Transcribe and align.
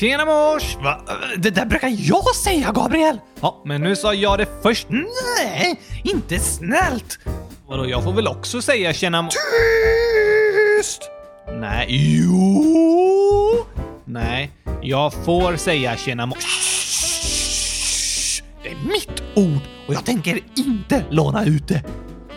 Tjena 0.00 0.24
mors! 0.24 0.76
Va? 0.82 1.00
Det 1.38 1.50
där 1.50 1.66
brukar 1.66 1.88
jag 1.98 2.34
säga, 2.34 2.72
Gabriel! 2.72 3.20
Ja, 3.40 3.62
men 3.64 3.80
nu 3.80 3.96
sa 3.96 4.14
jag 4.14 4.38
det 4.38 4.46
först. 4.62 4.86
Nej, 4.90 5.80
inte 6.04 6.38
snällt! 6.38 7.18
Vadå, 7.66 7.88
jag 7.88 8.04
får 8.04 8.12
väl 8.12 8.28
också 8.28 8.62
säga 8.62 8.92
tjena 8.92 9.22
mors? 9.22 9.34
Tyst! 10.78 11.02
Nej, 11.52 11.86
jo! 11.88 13.66
Nej, 14.04 14.50
jag 14.82 15.12
får 15.24 15.56
säga 15.56 15.96
tjena 15.96 16.26
mors. 16.26 16.44
Det 18.62 18.68
är 18.68 18.76
mitt 18.84 19.22
ord 19.34 19.62
och 19.88 19.94
jag 19.94 20.04
tänker 20.04 20.40
inte 20.56 21.04
låna 21.10 21.44
ut 21.44 21.68
det. 21.68 21.82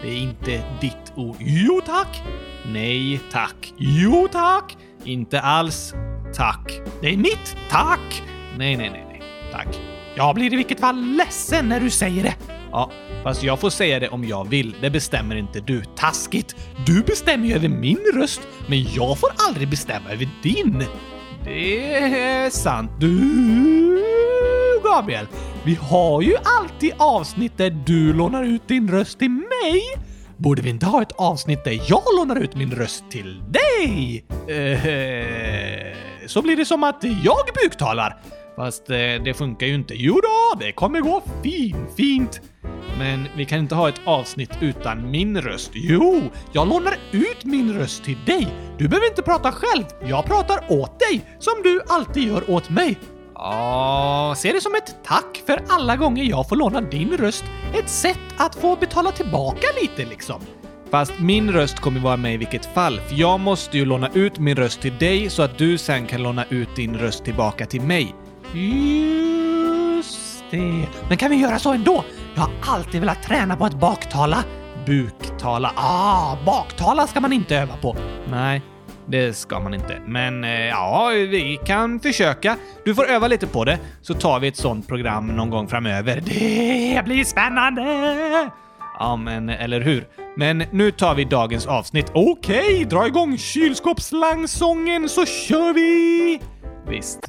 Det 0.02 0.10
är 0.10 0.18
inte 0.18 0.64
ditt 0.82 1.14
ord. 1.16 1.36
Jo 1.40 1.82
tack! 1.86 2.24
Nej 2.66 3.20
tack. 3.32 3.74
Jo 3.78 4.28
tack! 4.32 4.78
Inte 5.04 5.42
alls. 5.42 5.94
Tack. 6.36 6.82
Det 7.02 7.14
är 7.14 7.18
mitt 7.18 7.58
tack! 7.70 8.24
Nej, 8.58 8.78
nej, 8.78 8.90
nej, 8.90 9.06
nej. 9.10 9.22
Tack. 9.52 9.80
Jag 10.16 10.36
blir 10.36 10.54
i 10.54 10.56
vilket 10.56 10.80
fall 10.80 11.16
ledsen 11.18 11.70
när 11.70 11.80
du 11.80 11.90
säger 11.90 12.24
det. 12.24 12.36
Ja, 12.72 12.92
fast 13.24 13.44
jag 13.44 13.60
får 13.60 13.70
säga 13.70 14.00
det 14.00 14.10
om 14.10 14.26
jag 14.26 14.50
vill. 14.50 14.76
Det 14.82 14.90
bestämmer 14.90 15.36
inte 15.36 15.60
du. 15.60 15.84
Taskigt! 15.96 16.56
Du 16.86 17.02
bestämmer 17.02 17.48
ju 17.48 17.56
över 17.56 17.70
min 17.70 18.00
röst, 18.14 18.42
men 18.68 18.84
jag 18.84 19.18
får 19.18 19.30
aldrig 19.48 19.70
bestämma 19.70 20.10
över 20.10 20.30
din. 20.44 20.84
Det 21.44 21.94
är 21.96 22.50
sant 22.50 22.92
du, 23.00 24.04
Gabriel. 24.84 25.28
Vi 25.66 25.76
har 25.76 26.22
ju 26.22 26.36
alltid 26.44 26.94
avsnitt 26.98 27.58
där 27.58 27.70
du 27.86 28.14
lånar 28.14 28.44
ut 28.44 28.68
din 28.68 28.92
röst 28.92 29.20
till 29.20 29.32
mig. 29.32 29.82
Borde 30.38 30.62
vi 30.62 30.70
inte 30.70 30.86
ha 30.86 31.02
ett 31.02 31.12
avsnitt 31.12 31.64
där 31.64 31.82
jag 31.88 32.04
lånar 32.18 32.36
ut 32.36 32.56
min 32.56 32.72
röst 32.72 33.04
till 33.10 33.44
dig? 33.52 34.26
Eh, 34.48 34.88
eh 34.88 36.03
så 36.28 36.42
blir 36.42 36.56
det 36.56 36.66
som 36.66 36.84
att 36.84 37.04
jag 37.24 37.38
buktalar. 37.64 38.22
Fast 38.56 38.90
eh, 38.90 38.96
det 38.96 39.38
funkar 39.38 39.68
ju 39.68 39.76
inte. 39.76 39.94
Jo 39.98 40.14
då, 40.14 40.60
det 40.60 40.72
kommer 40.72 41.02
gå 41.02 41.24
fin, 41.44 41.86
fint. 41.98 42.42
Men 42.98 43.28
vi 43.38 43.46
kan 43.46 43.60
inte 43.60 43.76
ha 43.76 43.90
ett 43.90 44.02
avsnitt 44.06 44.52
utan 44.62 45.12
min 45.12 45.42
röst. 45.42 45.72
Jo, 45.74 46.22
jag 46.52 46.68
lånar 46.68 46.94
ut 47.12 47.44
min 47.44 47.74
röst 47.74 48.04
till 48.04 48.18
dig. 48.26 48.48
Du 48.78 48.88
behöver 48.88 49.08
inte 49.08 49.22
prata 49.22 49.52
själv. 49.52 49.84
Jag 50.06 50.26
pratar 50.26 50.72
åt 50.72 51.00
dig, 51.00 51.22
som 51.40 51.54
du 51.64 51.82
alltid 51.90 52.28
gör 52.28 52.50
åt 52.50 52.70
mig. 52.70 52.98
Ja, 53.36 54.34
se 54.38 54.52
det 54.54 54.62
som 54.62 54.76
ett 54.76 54.96
tack 55.04 55.44
för 55.46 55.64
alla 55.70 55.96
gånger 55.96 56.24
jag 56.24 56.50
får 56.50 56.56
låna 56.56 56.82
din 56.82 57.18
röst. 57.18 57.44
Ett 57.80 57.90
sätt 57.90 58.20
att 58.38 58.56
få 58.56 58.76
betala 58.76 59.12
tillbaka 59.12 59.68
lite 59.82 60.06
liksom. 60.06 60.42
Fast 60.94 61.20
min 61.20 61.52
röst 61.52 61.80
kommer 61.80 62.00
vara 62.00 62.18
med 62.18 62.34
i 62.34 62.38
vilket 62.38 62.66
fall, 62.66 63.00
för 63.00 63.16
jag 63.16 63.40
måste 63.40 63.78
ju 63.78 63.86
låna 63.86 64.10
ut 64.14 64.40
min 64.40 64.56
röst 64.56 64.82
till 64.82 64.98
dig 64.98 65.30
så 65.30 65.42
att 65.42 65.58
du 65.58 65.78
sen 65.78 66.08
kan 66.08 66.24
låna 66.24 66.46
ut 66.50 66.76
din 66.76 66.98
röst 66.98 67.26
tillbaka 67.26 67.66
till 67.66 67.82
mig. 67.82 68.16
Just 68.54 70.44
det. 70.52 70.88
Men 71.10 71.18
kan 71.18 71.32
vi 71.32 71.36
göra 71.36 71.60
så 71.60 71.74
ändå? 71.74 72.04
Jag 72.36 72.42
har 72.42 72.52
alltid 72.62 73.00
velat 73.00 73.24
träna 73.24 73.56
på 73.56 73.66
att 73.66 73.74
baktala. 73.74 74.44
Buktala. 74.86 75.72
Ah, 75.76 76.38
baktala 76.46 77.08
ska 77.08 77.20
man 77.20 77.34
inte 77.34 77.58
öva 77.58 77.78
på. 77.78 77.96
Nej, 78.30 78.62
det 79.06 79.34
ska 79.34 79.60
man 79.60 79.74
inte. 79.74 80.02
Men 80.06 80.44
eh, 80.44 80.52
ja, 80.52 81.10
vi 81.10 81.60
kan 81.66 82.00
försöka. 82.00 82.58
Du 82.86 82.96
får 82.96 83.10
öva 83.10 83.28
lite 83.28 83.48
på 83.48 83.66
det, 83.66 83.80
så 84.02 84.14
tar 84.14 84.40
vi 84.40 84.48
ett 84.48 84.58
sånt 84.58 84.88
program 84.88 85.28
någon 85.28 85.50
gång 85.50 85.68
framöver. 85.68 86.22
Det 86.26 87.06
blir 87.06 87.24
spännande! 87.24 88.50
Ja, 89.00 89.16
men 89.16 89.50
eller 89.50 89.82
hur? 89.82 90.23
Men 90.36 90.64
nu 90.72 90.92
tar 90.92 91.16
vi 91.16 91.24
dagens 91.24 91.66
avsnitt. 91.66 92.12
Okej, 92.14 92.86
dra 92.90 93.08
igång 93.08 93.38
kylskåpslangsången 93.38 95.10
så 95.10 95.26
kör 95.26 95.74
vi! 95.74 96.40
Visst. 96.88 97.20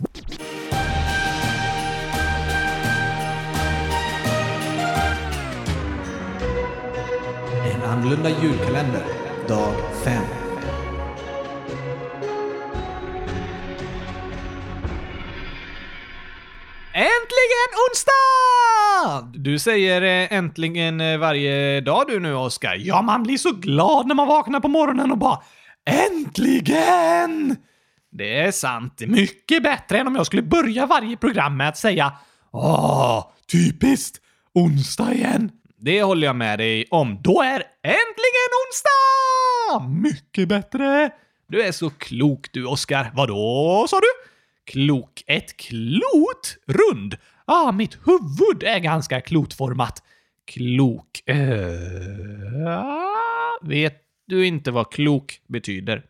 En 7.74 7.82
annorlunda 7.82 8.30
julkalender, 8.42 9.04
dag 9.48 9.74
5. 10.04 10.43
Du 19.54 19.58
säger 19.58 20.02
eh, 20.02 20.38
äntligen 20.38 21.00
eh, 21.00 21.18
varje 21.18 21.80
dag 21.80 22.04
du 22.08 22.20
nu, 22.20 22.34
Oskar. 22.34 22.74
Ja, 22.74 23.02
man 23.02 23.22
blir 23.22 23.38
så 23.38 23.52
glad 23.52 24.06
när 24.06 24.14
man 24.14 24.28
vaknar 24.28 24.60
på 24.60 24.68
morgonen 24.68 25.10
och 25.10 25.18
bara 25.18 25.38
Äntligen! 25.86 27.56
Det 28.12 28.38
är 28.40 28.50
sant. 28.50 29.00
Mycket 29.06 29.62
bättre 29.62 29.98
än 29.98 30.06
om 30.06 30.16
jag 30.16 30.26
skulle 30.26 30.42
börja 30.42 30.86
varje 30.86 31.16
program 31.16 31.56
med 31.56 31.68
att 31.68 31.76
säga 31.76 32.12
Åh, 32.52 33.26
typiskt! 33.52 34.20
Onsdag 34.54 35.12
igen. 35.12 35.50
Det 35.78 36.02
håller 36.02 36.26
jag 36.26 36.36
med 36.36 36.58
dig 36.58 36.86
om. 36.90 37.18
Då 37.22 37.42
är 37.42 37.62
äntligen 37.82 38.50
onsdag! 38.66 39.88
Mycket 39.88 40.48
bättre. 40.48 41.10
Du 41.48 41.62
är 41.62 41.72
så 41.72 41.90
klok 41.90 42.48
du, 42.52 42.66
Oskar. 42.66 43.10
Vadå, 43.14 43.86
sa 43.88 44.00
du? 44.00 44.33
Klok. 44.64 45.22
Ett 45.26 45.56
klot? 45.56 46.56
Rund? 46.66 47.16
Ah, 47.44 47.72
mitt 47.72 47.94
huvud 47.94 48.62
är 48.62 48.78
ganska 48.78 49.20
klotformat. 49.20 50.02
Klok. 50.46 51.22
Äh, 51.26 51.36
vet 53.62 54.02
du 54.26 54.46
inte 54.46 54.70
vad 54.70 54.92
klok 54.92 55.40
betyder? 55.46 56.04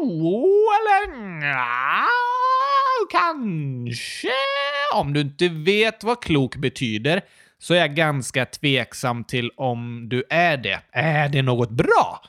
Jo, 0.00 0.66
eller 0.76 1.16
nja, 1.40 2.06
kanske. 3.10 4.28
Om 4.94 5.12
du 5.12 5.20
inte 5.20 5.48
vet 5.48 6.04
vad 6.04 6.22
klok 6.22 6.56
betyder 6.56 7.20
så 7.58 7.74
är 7.74 7.78
jag 7.78 7.94
ganska 7.94 8.46
tveksam 8.46 9.24
till 9.24 9.50
om 9.56 10.08
du 10.08 10.24
är 10.30 10.56
det. 10.56 10.80
Är 10.92 11.28
det 11.28 11.42
något 11.42 11.70
bra? 11.70 12.22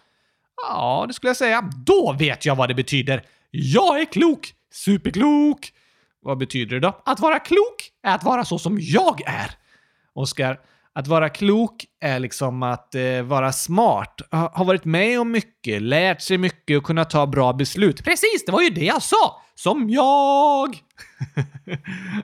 Ja, 0.62 1.06
det 1.08 1.14
skulle 1.14 1.30
jag 1.30 1.38
säga. 1.38 1.70
Då 1.86 2.16
vet 2.20 2.46
jag 2.46 2.56
vad 2.56 2.70
det 2.70 2.76
betyder. 2.76 3.24
Jag 3.52 4.02
är 4.02 4.06
klok! 4.06 4.54
Superklok! 4.72 5.72
Vad 6.22 6.38
betyder 6.38 6.76
det 6.76 6.80
då? 6.80 7.02
Att 7.06 7.20
vara 7.20 7.40
klok 7.40 7.92
är 8.04 8.16
att 8.16 8.24
vara 8.24 8.46
så 8.46 8.60
som 8.60 8.78
jag 8.82 9.22
är. 9.26 9.52
Oskar, 10.14 10.60
att 10.94 11.08
vara 11.08 11.30
klok 11.30 11.86
är 12.02 12.20
liksom 12.20 12.64
att 12.64 12.96
eh, 12.96 13.22
vara 13.22 13.52
smart, 13.52 14.22
ha, 14.32 14.64
varit 14.64 14.86
med 14.86 15.20
om 15.20 15.32
mycket, 15.32 15.82
lärt 15.82 16.22
sig 16.22 16.38
mycket 16.38 16.78
och 16.78 16.84
kunna 16.84 17.06
ta 17.06 17.28
bra 17.28 17.54
beslut. 17.54 18.04
Precis, 18.04 18.46
det 18.46 18.52
var 18.52 18.62
ju 18.62 18.70
det 18.70 18.86
jag 18.86 19.02
sa! 19.02 19.42
Som 19.56 19.90
jag! 19.90 20.78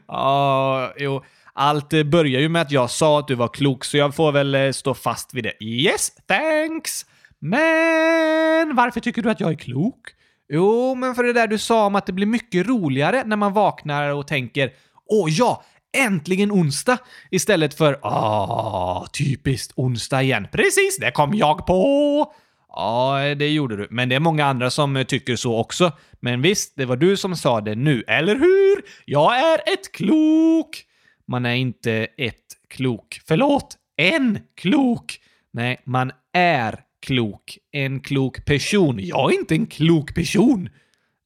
Ja, 0.08 0.94
jo. 0.98 1.24
Allt 1.54 1.94
eh, 1.94 2.04
börjar 2.04 2.42
ju 2.42 2.50
med 2.50 2.62
att 2.62 2.72
jag 2.72 2.90
sa 2.90 3.20
att 3.20 3.28
du 3.28 3.36
var 3.36 3.48
klok, 3.48 3.86
så 3.86 3.98
jag 3.98 4.16
får 4.16 4.32
väl 4.32 4.56
eh, 4.56 4.72
stå 4.72 4.94
fast 4.94 5.34
vid 5.34 5.44
det. 5.44 5.64
Yes, 5.64 6.12
thanks! 6.28 7.06
Men 7.42 8.76
varför 8.76 9.00
tycker 9.00 9.22
du 9.22 9.30
att 9.30 9.40
jag 9.40 9.52
är 9.52 9.56
klok? 9.56 10.10
Jo, 10.50 10.96
men 10.96 11.16
för 11.16 11.24
det 11.24 11.34
där 11.34 11.48
du 11.48 11.58
sa 11.58 11.86
om 11.86 11.96
att 11.96 12.06
det 12.06 12.14
blir 12.14 12.26
mycket 12.26 12.68
roligare 12.68 13.24
när 13.26 13.36
man 13.36 13.54
vaknar 13.54 14.10
och 14.10 14.28
tänker 14.28 14.72
Åh 15.10 15.30
ja, 15.30 15.64
äntligen 15.98 16.52
onsdag! 16.52 16.98
Istället 17.32 17.74
för 17.74 18.00
ah, 18.02 19.08
typiskt 19.14 19.74
onsdag 19.76 20.22
igen. 20.24 20.48
Precis, 20.52 20.98
det 21.00 21.12
kom 21.12 21.34
jag 21.34 21.66
på! 21.66 22.34
Ja, 22.68 23.36
det 23.38 23.50
gjorde 23.50 23.78
du. 23.78 23.88
Men 23.92 24.10
det 24.10 24.16
är 24.16 24.20
många 24.20 24.46
andra 24.46 24.70
som 24.70 25.06
tycker 25.08 25.36
så 25.36 25.58
också. 25.58 25.92
Men 26.20 26.42
visst, 26.42 26.74
det 26.76 26.86
var 26.86 26.96
du 26.96 27.18
som 27.18 27.36
sa 27.36 27.62
det 27.62 27.76
nu, 27.76 28.04
eller 28.08 28.36
hur? 28.36 28.82
Jag 29.06 29.38
är 29.40 29.74
ett 29.74 29.92
klok! 29.92 30.86
Man 31.28 31.46
är 31.46 31.56
inte 31.56 32.08
ett 32.18 32.36
klok. 32.68 33.22
Förlåt, 33.28 33.78
en 33.98 34.40
klok! 34.56 35.20
Nej, 35.54 35.82
man 35.86 36.12
är 36.34 36.80
klok. 37.02 37.58
En 37.72 38.00
klok 38.00 38.46
person. 38.46 39.00
Jag 39.00 39.34
är 39.34 39.40
inte 39.40 39.56
en 39.56 39.68
klok 39.68 40.16
person. 40.16 40.70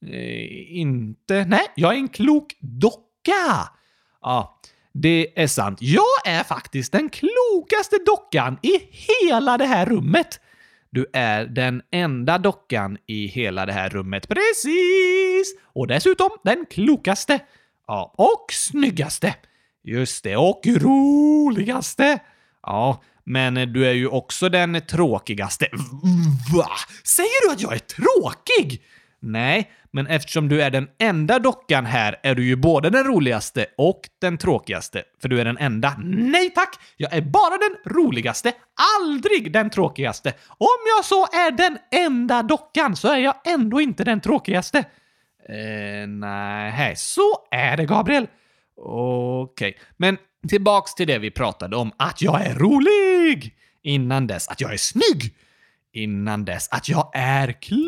Eh, 0.06 0.78
inte? 0.78 1.44
Nej, 1.44 1.66
jag 1.74 1.92
är 1.92 1.96
en 1.96 2.08
klok 2.08 2.56
docka. 2.60 3.70
Ja, 4.22 4.60
det 4.92 5.42
är 5.42 5.46
sant. 5.46 5.78
Jag 5.82 6.26
är 6.26 6.44
faktiskt 6.44 6.92
den 6.92 7.08
klokaste 7.08 7.96
dockan 8.06 8.58
i 8.62 8.88
hela 8.90 9.58
det 9.58 9.66
här 9.66 9.86
rummet. 9.86 10.40
Du 10.90 11.06
är 11.12 11.44
den 11.44 11.82
enda 11.90 12.38
dockan 12.38 12.98
i 13.06 13.26
hela 13.26 13.66
det 13.66 13.72
här 13.72 13.88
rummet. 13.88 14.28
Precis! 14.28 15.54
Och 15.62 15.86
dessutom 15.86 16.30
den 16.44 16.66
klokaste. 16.70 17.40
Ja, 17.86 18.14
och 18.18 18.46
snyggaste. 18.52 19.34
Just 19.84 20.24
det, 20.24 20.36
och 20.36 20.62
roligaste. 20.66 22.18
Ja, 22.62 23.02
men 23.26 23.56
eh, 23.56 23.66
du 23.66 23.86
är 23.86 23.92
ju 23.92 24.08
också 24.08 24.48
den 24.48 24.80
tråkigaste. 24.86 25.68
Va? 26.54 26.68
Säger 27.04 27.48
du 27.48 27.52
att 27.52 27.62
jag 27.62 27.74
är 27.74 27.78
tråkig? 27.78 28.82
Nej, 29.20 29.70
men 29.90 30.06
eftersom 30.06 30.48
du 30.48 30.62
är 30.62 30.70
den 30.70 30.88
enda 30.98 31.38
dockan 31.38 31.86
här 31.86 32.20
är 32.22 32.34
du 32.34 32.46
ju 32.46 32.56
både 32.56 32.90
den 32.90 33.04
roligaste 33.04 33.66
och 33.78 34.00
den 34.20 34.38
tråkigaste, 34.38 35.02
för 35.22 35.28
du 35.28 35.40
är 35.40 35.44
den 35.44 35.58
enda. 35.58 35.96
Nej 36.04 36.50
tack! 36.50 36.78
Jag 36.96 37.14
är 37.14 37.20
bara 37.20 37.58
den 37.58 37.94
roligaste, 37.94 38.52
aldrig 39.00 39.52
den 39.52 39.70
tråkigaste. 39.70 40.32
Om 40.48 40.78
jag 40.96 41.04
så 41.04 41.24
är 41.24 41.50
den 41.50 41.78
enda 41.90 42.42
dockan 42.42 42.96
så 42.96 43.08
är 43.08 43.18
jag 43.18 43.34
ändå 43.46 43.80
inte 43.80 44.04
den 44.04 44.20
tråkigaste. 44.20 44.78
Eh, 45.48 46.08
nej, 46.08 46.96
så 46.96 47.34
är 47.50 47.76
det 47.76 47.84
Gabriel. 47.84 48.26
Okej, 48.76 49.78
men 49.96 50.18
tillbaks 50.48 50.94
till 50.94 51.06
det 51.06 51.18
vi 51.18 51.30
pratade 51.30 51.76
om, 51.76 51.92
att 51.96 52.22
jag 52.22 52.46
är 52.46 52.54
rolig! 52.54 53.05
Innan 53.82 54.26
dess 54.26 54.48
att 54.48 54.60
jag 54.60 54.72
är 54.72 54.76
snygg! 54.76 55.34
Innan 55.92 56.44
dess 56.44 56.68
att 56.70 56.88
jag 56.88 57.10
är 57.14 57.52
klok! 57.52 57.80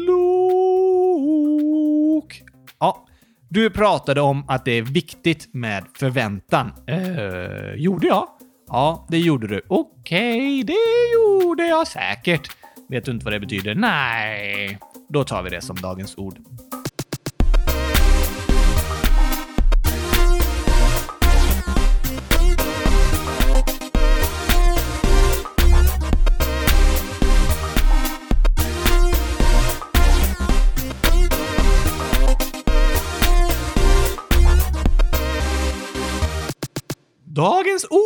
Ja, 2.79 3.07
du 3.49 3.71
pratade 3.71 4.21
om 4.21 4.45
att 4.49 4.65
det 4.65 4.73
är 4.73 4.83
viktigt 4.83 5.55
med 5.55 5.85
förväntan. 5.95 6.73
Eh, 6.87 7.75
gjorde 7.75 8.07
jag? 8.07 8.29
Ja, 8.69 9.07
det 9.11 9.19
gjorde 9.19 9.47
du. 9.47 9.63
Okej, 9.69 10.65
det 10.65 10.77
gjorde 11.15 11.67
jag 11.67 11.87
säkert. 11.87 12.51
Vet 12.89 13.05
du 13.05 13.11
inte 13.11 13.25
vad 13.25 13.33
det 13.35 13.41
betyder? 13.41 13.75
Nej. 13.75 14.79
Då 15.09 15.25
tar 15.25 15.43
vi 15.43 15.51
det 15.51 15.61
som 15.61 15.77
dagens 15.77 16.19
ord. 16.19 16.39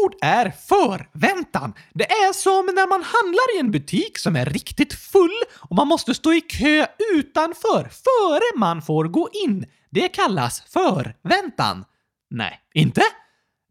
Ord 0.04 0.14
är 0.22 0.50
förväntan. 0.50 1.74
Det 1.92 2.04
är 2.04 2.32
som 2.32 2.74
när 2.74 2.88
man 2.88 3.02
handlar 3.02 3.56
i 3.56 3.60
en 3.60 3.70
butik 3.70 4.18
som 4.18 4.36
är 4.36 4.46
riktigt 4.46 4.92
full 4.92 5.42
och 5.58 5.76
man 5.76 5.88
måste 5.88 6.14
stå 6.14 6.32
i 6.32 6.40
kö 6.40 6.86
utanför 7.14 7.82
före 7.82 8.58
man 8.58 8.82
får 8.82 9.04
gå 9.04 9.28
in. 9.44 9.66
Det 9.90 10.08
kallas 10.08 10.60
förväntan. 10.60 11.84
Nej, 12.30 12.60
inte? 12.74 13.02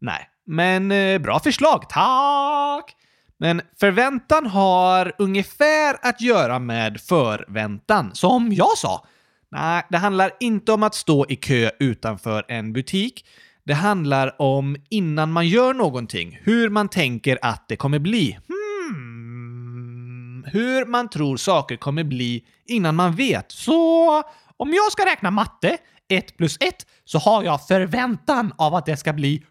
Nej, 0.00 0.28
men 0.46 0.92
eh, 0.92 1.18
bra 1.18 1.40
förslag. 1.40 1.88
Tack! 1.88 2.96
Men 3.36 3.62
förväntan 3.80 4.46
har 4.46 5.12
ungefär 5.18 5.96
att 6.02 6.20
göra 6.20 6.58
med 6.58 7.00
förväntan, 7.00 8.10
som 8.14 8.52
jag 8.52 8.78
sa. 8.78 9.06
Nej, 9.50 9.82
det 9.90 9.98
handlar 9.98 10.30
inte 10.40 10.72
om 10.72 10.82
att 10.82 10.94
stå 10.94 11.26
i 11.28 11.36
kö 11.36 11.70
utanför 11.78 12.44
en 12.48 12.72
butik. 12.72 13.24
Det 13.66 13.74
handlar 13.74 14.42
om 14.42 14.76
innan 14.90 15.32
man 15.32 15.48
gör 15.48 15.74
någonting, 15.74 16.38
hur 16.42 16.68
man 16.70 16.88
tänker 16.88 17.38
att 17.42 17.68
det 17.68 17.76
kommer 17.76 17.98
bli. 17.98 18.38
Hmm. 18.48 20.44
Hur 20.52 20.86
man 20.86 21.10
tror 21.10 21.36
saker 21.36 21.76
kommer 21.76 22.04
bli 22.04 22.44
innan 22.66 22.96
man 22.96 23.14
vet. 23.14 23.52
Så 23.52 24.22
om 24.56 24.72
jag 24.72 24.92
ska 24.92 25.06
räkna 25.06 25.30
matte, 25.30 25.78
1 26.08 26.36
plus 26.36 26.56
1, 26.60 26.86
så 27.04 27.18
har 27.18 27.42
jag 27.42 27.66
förväntan 27.66 28.52
av 28.58 28.74
att 28.74 28.86
det 28.86 28.96
ska 28.96 29.12
bli 29.12 29.44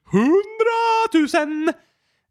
100 1.34 1.46
000. 1.46 1.74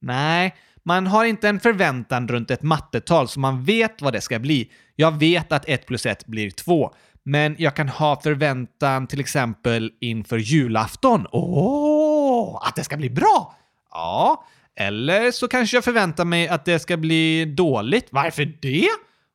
Nej, 0.01 0.55
man 0.83 1.07
har 1.07 1.25
inte 1.25 1.49
en 1.49 1.61
förväntan 1.61 2.29
runt 2.29 2.51
ett 2.51 2.63
mattetal 2.63 3.29
så 3.29 3.41
man 3.41 3.65
vet 3.65 4.03
vad 4.03 4.13
det 4.13 4.21
ska 4.21 4.39
bli. 4.39 4.71
Jag 4.97 5.19
vet 5.19 5.53
att 5.53 5.69
1 5.69 5.87
plus 5.87 6.07
1 6.07 6.27
blir 6.27 6.51
2. 6.51 6.95
Men 7.25 7.57
jag 7.59 7.77
kan 7.77 7.89
ha 7.89 8.21
förväntan 8.21 9.07
till 9.07 9.21
exempel 9.21 9.93
inför 10.01 10.39
julafton. 10.39 11.27
Åh, 11.33 12.63
att 12.69 12.77
det 12.77 12.85
ska 12.85 12.97
bli 12.97 13.11
bra! 13.11 13.57
Ja, 13.91 14.45
eller 14.77 15.31
så 15.31 15.49
kanske 15.49 15.77
jag 15.77 15.85
förväntar 15.85 16.25
mig 16.25 16.49
att 16.49 16.65
det 16.65 16.79
ska 16.79 16.97
bli 16.97 17.45
dåligt. 17.45 18.09
Varför 18.11 18.45
det? 18.63 18.89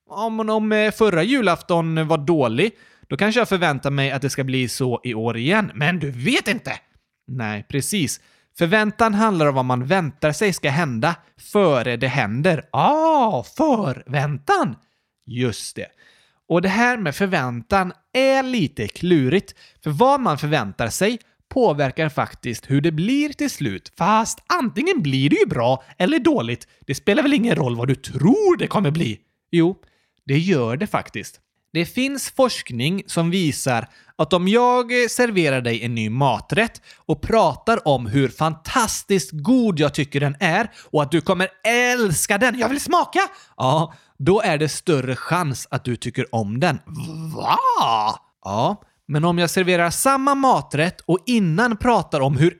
Om, 0.10 0.50
om 0.50 0.92
förra 0.96 1.24
julafton 1.24 2.08
var 2.08 2.18
dålig, 2.18 2.72
då 3.08 3.18
kanske 3.18 3.42
jag 3.42 3.50
förväntar 3.50 3.92
mig 3.92 4.12
att 4.12 4.22
det 4.22 4.30
ska 4.30 4.44
bli 4.44 4.70
så 4.70 5.02
i 5.04 5.14
år 5.14 5.38
igen. 5.38 5.72
Men 5.74 6.00
du 6.00 6.12
vet 6.12 6.48
inte! 6.48 6.80
Nej, 7.28 7.66
precis. 7.70 8.22
Förväntan 8.58 9.14
handlar 9.14 9.46
om 9.46 9.56
vad 9.56 9.66
man 9.66 9.86
väntar 9.86 10.32
sig 10.32 10.54
ska 10.54 10.70
hända 10.70 11.16
före 11.52 11.98
det 11.98 12.08
händer. 12.08 12.64
Ah, 12.72 13.44
förväntan! 13.44 14.76
Just 15.26 15.76
det. 15.76 15.88
Och 16.48 16.62
det 16.62 16.70
här 16.70 16.98
med 16.98 17.16
förväntan 17.16 17.94
är 18.14 18.44
lite 18.44 18.88
klurigt, 18.88 19.56
för 19.84 19.90
vad 19.92 20.20
man 20.20 20.38
förväntar 20.38 20.90
sig 20.90 21.20
påverkar 21.50 22.10
faktiskt 22.10 22.72
hur 22.72 22.82
det 22.82 22.92
blir 22.92 23.30
till 23.30 23.50
slut. 23.50 23.92
Fast 23.98 24.40
antingen 24.60 25.02
blir 25.02 25.30
det 25.30 25.36
ju 25.36 25.46
bra 25.46 25.84
eller 25.98 26.20
dåligt. 26.20 26.68
Det 26.88 26.96
spelar 26.96 27.24
väl 27.24 27.34
ingen 27.34 27.56
roll 27.56 27.76
vad 27.76 27.88
du 27.88 27.96
tror 27.96 28.58
det 28.58 28.68
kommer 28.68 28.92
bli? 28.92 29.20
Jo, 29.52 29.76
det 30.26 30.40
gör 30.40 30.78
det 30.78 30.88
faktiskt. 30.88 31.40
Det 31.74 31.86
finns 31.86 32.30
forskning 32.30 33.04
som 33.08 33.32
visar 33.32 33.88
att 34.16 34.34
om 34.34 34.48
jag 34.48 34.92
serverar 35.10 35.62
dig 35.62 35.84
en 35.84 35.96
ny 35.96 36.10
maträtt 36.10 36.82
och 36.96 37.22
pratar 37.22 37.88
om 37.88 38.06
hur 38.06 38.30
fantastiskt 38.30 39.30
god 39.34 39.80
jag 39.80 39.94
tycker 39.94 40.20
den 40.20 40.36
är 40.40 40.72
och 40.92 41.04
att 41.04 41.12
du 41.12 41.22
kommer 41.22 41.48
älska 41.68 42.38
den, 42.38 42.60
jag 42.60 42.70
vill 42.70 42.80
smaka! 42.80 43.20
Ja, 43.58 43.94
då 44.18 44.42
är 44.42 44.58
det 44.58 44.70
större 44.70 45.16
chans 45.16 45.68
att 45.72 45.84
du 45.84 45.96
tycker 45.96 46.36
om 46.36 46.60
den. 46.60 46.80
Va? 47.36 47.60
Ja, 48.44 48.82
men 49.08 49.26
om 49.26 49.38
jag 49.38 49.50
serverar 49.50 49.90
samma 49.90 50.36
maträtt 50.36 51.02
och 51.02 51.20
innan 51.26 51.78
pratar 51.78 52.22
om 52.22 52.38
hur 52.38 52.58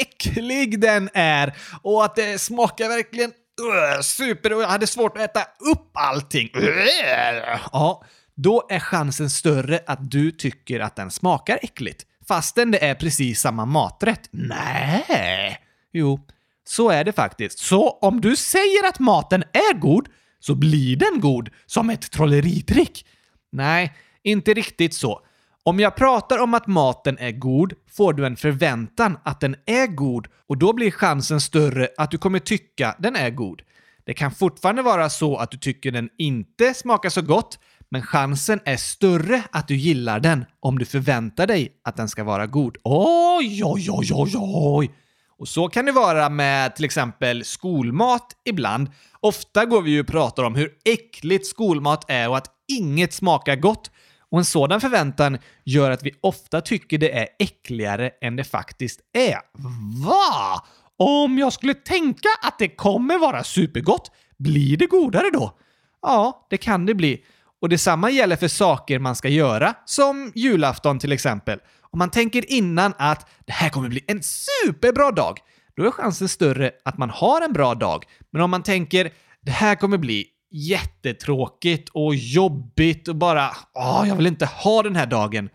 äcklig 0.00 0.80
den 0.80 1.10
är 1.14 1.56
och 1.82 2.04
att 2.04 2.16
det 2.16 2.40
smakar 2.40 2.88
verkligen 2.88 3.30
uh, 3.30 4.00
super 4.02 4.54
och 4.54 4.62
jag 4.62 4.68
hade 4.68 4.86
svårt 4.86 5.16
att 5.16 5.22
äta 5.22 5.40
upp 5.40 5.90
allting. 5.94 6.50
Uh, 6.56 7.58
ja, 7.72 8.04
då 8.34 8.66
är 8.70 8.78
chansen 8.78 9.30
större 9.30 9.80
att 9.86 10.10
du 10.10 10.30
tycker 10.30 10.80
att 10.80 10.96
den 10.96 11.10
smakar 11.10 11.58
äckligt. 11.62 12.06
Fastän 12.28 12.70
det 12.70 12.84
är 12.84 12.94
precis 12.94 13.40
samma 13.40 13.64
maträtt. 13.64 14.28
Nej. 14.30 15.58
Jo, 15.92 16.20
så 16.68 16.90
är 16.90 17.04
det 17.04 17.12
faktiskt. 17.12 17.58
Så 17.58 17.90
om 17.90 18.20
du 18.20 18.36
säger 18.36 18.88
att 18.88 18.98
maten 18.98 19.42
är 19.42 19.78
god 19.78 20.08
så 20.38 20.54
blir 20.54 20.96
den 20.96 21.20
god 21.20 21.48
som 21.66 21.90
ett 21.90 22.10
trolleritrick. 22.10 23.06
Nej, 23.52 23.92
inte 24.22 24.54
riktigt 24.54 24.94
så. 24.94 25.20
Om 25.62 25.80
jag 25.80 25.96
pratar 25.96 26.38
om 26.38 26.54
att 26.54 26.66
maten 26.66 27.18
är 27.18 27.30
god 27.30 27.72
får 27.92 28.12
du 28.12 28.26
en 28.26 28.36
förväntan 28.36 29.18
att 29.22 29.40
den 29.40 29.56
är 29.66 29.86
god 29.86 30.28
och 30.48 30.58
då 30.58 30.72
blir 30.72 30.90
chansen 30.90 31.40
större 31.40 31.88
att 31.96 32.10
du 32.10 32.18
kommer 32.18 32.38
tycka 32.38 32.96
den 32.98 33.16
är 33.16 33.30
god. 33.30 33.62
Det 34.04 34.14
kan 34.14 34.30
fortfarande 34.30 34.82
vara 34.82 35.10
så 35.10 35.36
att 35.36 35.50
du 35.50 35.58
tycker 35.58 35.90
den 35.90 36.08
inte 36.18 36.74
smakar 36.74 37.10
så 37.10 37.22
gott, 37.22 37.58
men 37.88 38.02
chansen 38.02 38.60
är 38.64 38.76
större 38.76 39.42
att 39.50 39.68
du 39.68 39.76
gillar 39.76 40.20
den 40.20 40.44
om 40.60 40.78
du 40.78 40.84
förväntar 40.84 41.46
dig 41.46 41.72
att 41.84 41.96
den 41.96 42.08
ska 42.08 42.24
vara 42.24 42.46
god. 42.46 42.76
Oj, 42.84 43.64
oj, 43.64 43.90
oj, 43.90 44.10
oj, 44.12 44.32
oj! 44.36 44.90
Och 45.38 45.48
så 45.48 45.68
kan 45.68 45.84
det 45.84 45.92
vara 45.92 46.28
med 46.28 46.76
till 46.76 46.84
exempel 46.84 47.44
skolmat 47.44 48.26
ibland. 48.44 48.90
Ofta 49.20 49.64
går 49.64 49.82
vi 49.82 49.90
ju 49.90 50.00
och 50.00 50.06
pratar 50.06 50.42
om 50.42 50.54
hur 50.54 50.72
äckligt 50.84 51.46
skolmat 51.46 52.04
är 52.08 52.28
och 52.28 52.36
att 52.36 52.50
inget 52.68 53.12
smakar 53.12 53.56
gott. 53.56 53.90
Och 54.30 54.38
en 54.38 54.44
sådan 54.44 54.80
förväntan 54.80 55.38
gör 55.64 55.90
att 55.90 56.02
vi 56.02 56.12
ofta 56.20 56.60
tycker 56.60 56.98
det 56.98 57.18
är 57.18 57.28
äckligare 57.38 58.10
än 58.20 58.36
det 58.36 58.44
faktiskt 58.44 59.00
är. 59.12 59.38
Va? 60.04 60.64
Om 60.98 61.38
jag 61.38 61.52
skulle 61.52 61.74
tänka 61.74 62.28
att 62.42 62.58
det 62.58 62.68
kommer 62.68 63.18
vara 63.18 63.44
supergott, 63.44 64.10
blir 64.38 64.76
det 64.76 64.86
godare 64.86 65.30
då? 65.32 65.58
Ja, 66.02 66.46
det 66.50 66.56
kan 66.56 66.86
det 66.86 66.94
bli. 66.94 67.24
Och 67.66 67.70
detsamma 67.70 68.10
gäller 68.10 68.36
för 68.36 68.48
saker 68.48 68.98
man 68.98 69.16
ska 69.16 69.28
göra, 69.28 69.74
som 69.84 70.32
julafton 70.34 70.98
till 70.98 71.12
exempel. 71.12 71.58
Om 71.80 71.98
man 71.98 72.10
tänker 72.10 72.52
innan 72.52 72.92
att 72.98 73.30
det 73.46 73.52
här 73.52 73.68
kommer 73.68 73.88
bli 73.88 74.04
en 74.06 74.20
superbra 74.22 75.10
dag, 75.10 75.38
då 75.76 75.86
är 75.86 75.90
chansen 75.90 76.28
större 76.28 76.70
att 76.84 76.98
man 76.98 77.10
har 77.10 77.40
en 77.40 77.52
bra 77.52 77.74
dag. 77.74 78.04
Men 78.32 78.42
om 78.42 78.50
man 78.50 78.62
tänker 78.62 79.10
det 79.42 79.50
här 79.50 79.74
kommer 79.74 79.98
bli 79.98 80.26
jättetråkigt 80.50 81.88
och 81.88 82.14
jobbigt 82.14 83.08
och 83.08 83.16
bara 83.16 83.50
åh, 83.74 84.04
jag 84.08 84.16
vill 84.16 84.26
inte 84.26 84.46
ha 84.46 84.82
den 84.82 84.96
här 84.96 85.06
dagen, 85.06 85.48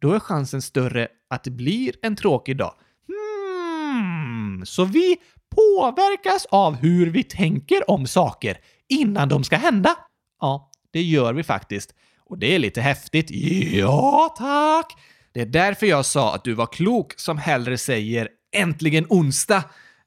då 0.00 0.12
är 0.12 0.20
chansen 0.20 0.62
större 0.62 1.08
att 1.30 1.44
det 1.44 1.50
blir 1.50 1.92
en 2.02 2.16
tråkig 2.16 2.56
dag. 2.56 2.74
Hmm, 3.08 4.66
så 4.66 4.84
vi 4.84 5.16
påverkas 5.56 6.46
av 6.50 6.74
hur 6.74 7.06
vi 7.10 7.22
tänker 7.22 7.90
om 7.90 8.06
saker 8.06 8.58
innan 8.88 9.28
de 9.28 9.44
ska 9.44 9.56
hända. 9.56 9.96
Ja, 10.40 10.69
det 10.92 11.02
gör 11.02 11.32
vi 11.32 11.42
faktiskt. 11.42 11.94
Och 12.24 12.38
det 12.38 12.54
är 12.54 12.58
lite 12.58 12.80
häftigt. 12.80 13.30
Ja, 13.72 14.34
tack! 14.38 14.96
Det 15.32 15.40
är 15.40 15.46
därför 15.46 15.86
jag 15.86 16.06
sa 16.06 16.34
att 16.34 16.44
du 16.44 16.54
var 16.54 16.66
klok 16.66 17.12
som 17.16 17.38
hellre 17.38 17.78
säger 17.78 18.28
“äntligen 18.56 19.06
onsdag” 19.08 19.64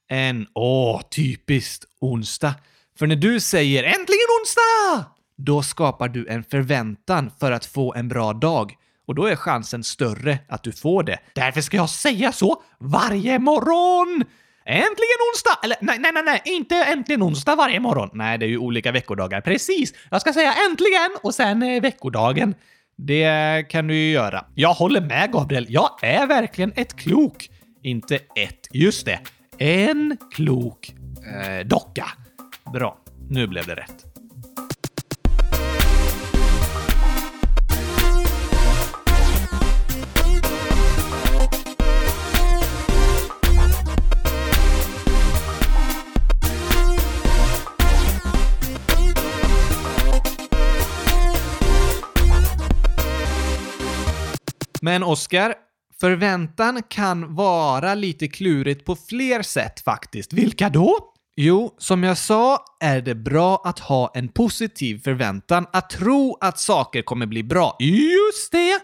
än 0.09 0.47
“åh, 0.55 1.01
typiskt 1.01 1.85
onsdag”. 2.01 2.53
För 2.99 3.07
när 3.07 3.15
du 3.15 3.39
säger 3.39 3.83
“äntligen 3.83 4.27
onsdag” 4.41 5.05
då 5.37 5.63
skapar 5.63 6.09
du 6.09 6.27
en 6.27 6.43
förväntan 6.43 7.31
för 7.39 7.51
att 7.51 7.65
få 7.65 7.93
en 7.93 8.07
bra 8.07 8.33
dag. 8.33 8.75
Och 9.07 9.15
då 9.15 9.25
är 9.25 9.35
chansen 9.35 9.83
större 9.83 10.39
att 10.47 10.63
du 10.63 10.71
får 10.71 11.03
det. 11.03 11.19
Därför 11.35 11.61
ska 11.61 11.77
jag 11.77 11.89
säga 11.89 12.31
så 12.31 12.63
varje 12.79 13.39
morgon! 13.39 14.23
Äntligen 14.65 15.19
onsdag! 15.31 15.59
Eller 15.63 15.77
nej, 15.81 15.99
nej, 15.99 16.11
nej, 16.13 16.23
nej, 16.23 16.41
inte 16.45 16.75
äntligen 16.75 17.23
onsdag 17.23 17.55
varje 17.55 17.79
morgon. 17.79 18.09
Nej, 18.13 18.37
det 18.37 18.45
är 18.45 18.49
ju 18.49 18.57
olika 18.57 18.91
veckodagar. 18.91 19.41
Precis! 19.41 19.93
Jag 20.11 20.21
ska 20.21 20.33
säga 20.33 20.53
äntligen 20.69 21.11
och 21.23 21.35
sen 21.35 21.63
eh, 21.63 21.81
veckodagen. 21.81 22.55
Det 22.97 23.65
kan 23.69 23.87
du 23.87 23.95
ju 23.95 24.11
göra. 24.11 24.45
Jag 24.55 24.73
håller 24.73 25.01
med 25.01 25.31
Gabriel. 25.31 25.65
Jag 25.69 25.89
är 26.01 26.27
verkligen 26.27 26.73
ett 26.75 26.95
klok. 26.95 27.49
Inte 27.83 28.15
ett, 28.15 28.67
just 28.71 29.05
det. 29.05 29.19
En 29.57 30.17
klok 30.35 30.93
eh, 31.25 31.67
docka. 31.67 32.05
Bra, 32.73 32.97
nu 33.29 33.47
blev 33.47 33.67
det 33.67 33.75
rätt. 33.75 34.12
Men 54.93 55.03
Oscar, 55.03 55.53
förväntan 55.99 56.81
kan 56.89 57.35
vara 57.35 57.95
lite 57.95 58.27
klurigt 58.27 58.85
på 58.85 58.95
fler 58.95 59.41
sätt 59.41 59.79
faktiskt. 59.79 60.33
Vilka 60.33 60.69
då? 60.69 60.97
Jo, 61.35 61.75
som 61.77 62.03
jag 62.03 62.17
sa 62.17 62.65
är 62.79 63.01
det 63.01 63.15
bra 63.15 63.61
att 63.65 63.79
ha 63.79 64.11
en 64.15 64.27
positiv 64.27 65.03
förväntan, 65.03 65.65
att 65.73 65.89
tro 65.89 66.37
att 66.41 66.59
saker 66.59 67.01
kommer 67.01 67.25
bli 67.25 67.43
bra. 67.43 67.77
Just 67.79 68.51
det! 68.51 68.79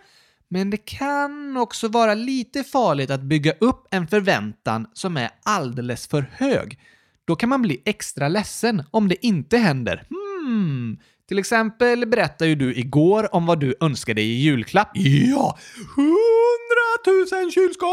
Men 0.49 0.69
det 0.69 0.77
kan 0.77 1.57
också 1.57 1.87
vara 1.87 2.13
lite 2.13 2.63
farligt 2.63 3.11
att 3.11 3.21
bygga 3.21 3.51
upp 3.59 3.87
en 3.91 4.07
förväntan 4.07 4.87
som 4.93 5.17
är 5.17 5.29
alldeles 5.43 6.07
för 6.07 6.31
hög. 6.33 6.79
Då 7.25 7.35
kan 7.35 7.49
man 7.49 7.61
bli 7.61 7.81
extra 7.85 8.27
ledsen 8.27 8.83
om 8.91 9.07
det 9.07 9.25
inte 9.25 9.57
händer. 9.57 10.03
Hmm, 10.09 10.97
till 11.29 11.39
exempel 11.39 12.07
berättade 12.07 12.50
ju 12.50 12.55
du 12.55 12.75
igår 12.75 13.36
om 13.36 13.45
vad 13.45 13.59
du 13.59 13.75
önskade 13.81 14.21
i 14.21 14.41
julklapp. 14.41 14.91
Ja! 14.93 15.57
Hundratusen 15.95 17.51
kylskåp! 17.51 17.88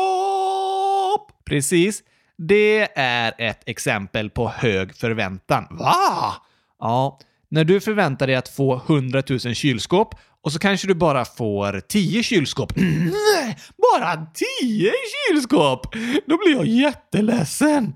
Precis. 1.45 2.03
Det 2.39 2.99
är 2.99 3.35
ett 3.39 3.69
exempel 3.69 4.31
på 4.31 4.49
hög 4.49 4.97
förväntan. 4.97 5.67
Va? 5.71 6.35
Ja, 6.81 7.19
när 7.49 7.65
du 7.65 7.81
förväntar 7.81 8.27
dig 8.27 8.37
att 8.37 8.49
få 8.49 8.83
100 8.89 9.23
000 9.29 9.39
kylskåp 9.39 10.15
och 10.43 10.53
så 10.53 10.59
kanske 10.59 10.87
du 10.89 10.95
bara 10.95 11.25
får 11.25 11.81
10 11.81 12.23
kylskåp. 12.23 12.73
Nej, 12.77 13.59
bara 13.77 14.27
10 14.61 14.93
kylskåp! 15.29 15.95
Då 16.27 16.39
blir 16.39 16.57
jag 16.57 16.67
jätteledsen. 16.67 17.95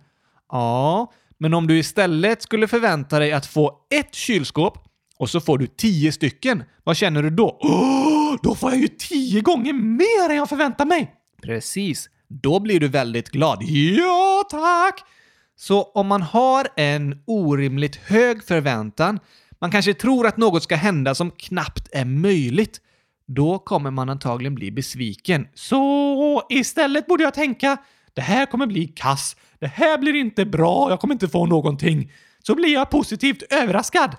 Ja, 0.52 1.12
men 1.38 1.54
om 1.54 1.66
du 1.66 1.78
istället 1.78 2.42
skulle 2.42 2.68
förvänta 2.68 3.18
dig 3.18 3.32
att 3.32 3.46
få 3.46 3.78
ett 3.90 4.14
kylskåp 4.14 4.89
och 5.20 5.30
så 5.30 5.40
får 5.40 5.58
du 5.58 5.66
tio 5.66 6.12
stycken, 6.12 6.64
vad 6.84 6.96
känner 6.96 7.22
du 7.22 7.30
då? 7.30 7.58
Oh, 7.60 8.36
då 8.42 8.54
får 8.54 8.70
jag 8.70 8.80
ju 8.80 8.88
tio 8.88 9.40
gånger 9.40 9.72
mer 9.72 10.30
än 10.30 10.36
jag 10.36 10.48
förväntar 10.48 10.86
mig! 10.86 11.14
Precis. 11.42 12.10
Då 12.28 12.60
blir 12.60 12.80
du 12.80 12.88
väldigt 12.88 13.28
glad. 13.28 13.62
Ja, 13.62 14.44
tack! 14.50 15.00
Så 15.56 15.82
om 15.82 16.06
man 16.06 16.22
har 16.22 16.68
en 16.76 17.22
orimligt 17.26 17.96
hög 17.96 18.44
förväntan, 18.44 19.20
man 19.58 19.70
kanske 19.70 19.94
tror 19.94 20.26
att 20.26 20.36
något 20.36 20.62
ska 20.62 20.76
hända 20.76 21.14
som 21.14 21.30
knappt 21.30 21.88
är 21.92 22.04
möjligt, 22.04 22.80
då 23.26 23.58
kommer 23.58 23.90
man 23.90 24.08
antagligen 24.08 24.54
bli 24.54 24.70
besviken. 24.70 25.46
Så 25.54 26.42
istället 26.48 27.06
borde 27.06 27.24
jag 27.24 27.34
tänka, 27.34 27.76
det 28.14 28.22
här 28.22 28.46
kommer 28.46 28.66
bli 28.66 28.86
kass, 28.86 29.36
det 29.58 29.66
här 29.66 29.98
blir 29.98 30.14
inte 30.14 30.46
bra, 30.46 30.90
jag 30.90 31.00
kommer 31.00 31.14
inte 31.14 31.28
få 31.28 31.46
någonting. 31.46 32.12
Så 32.42 32.54
blir 32.54 32.72
jag 32.72 32.90
positivt 32.90 33.42
överraskad. 33.50 34.16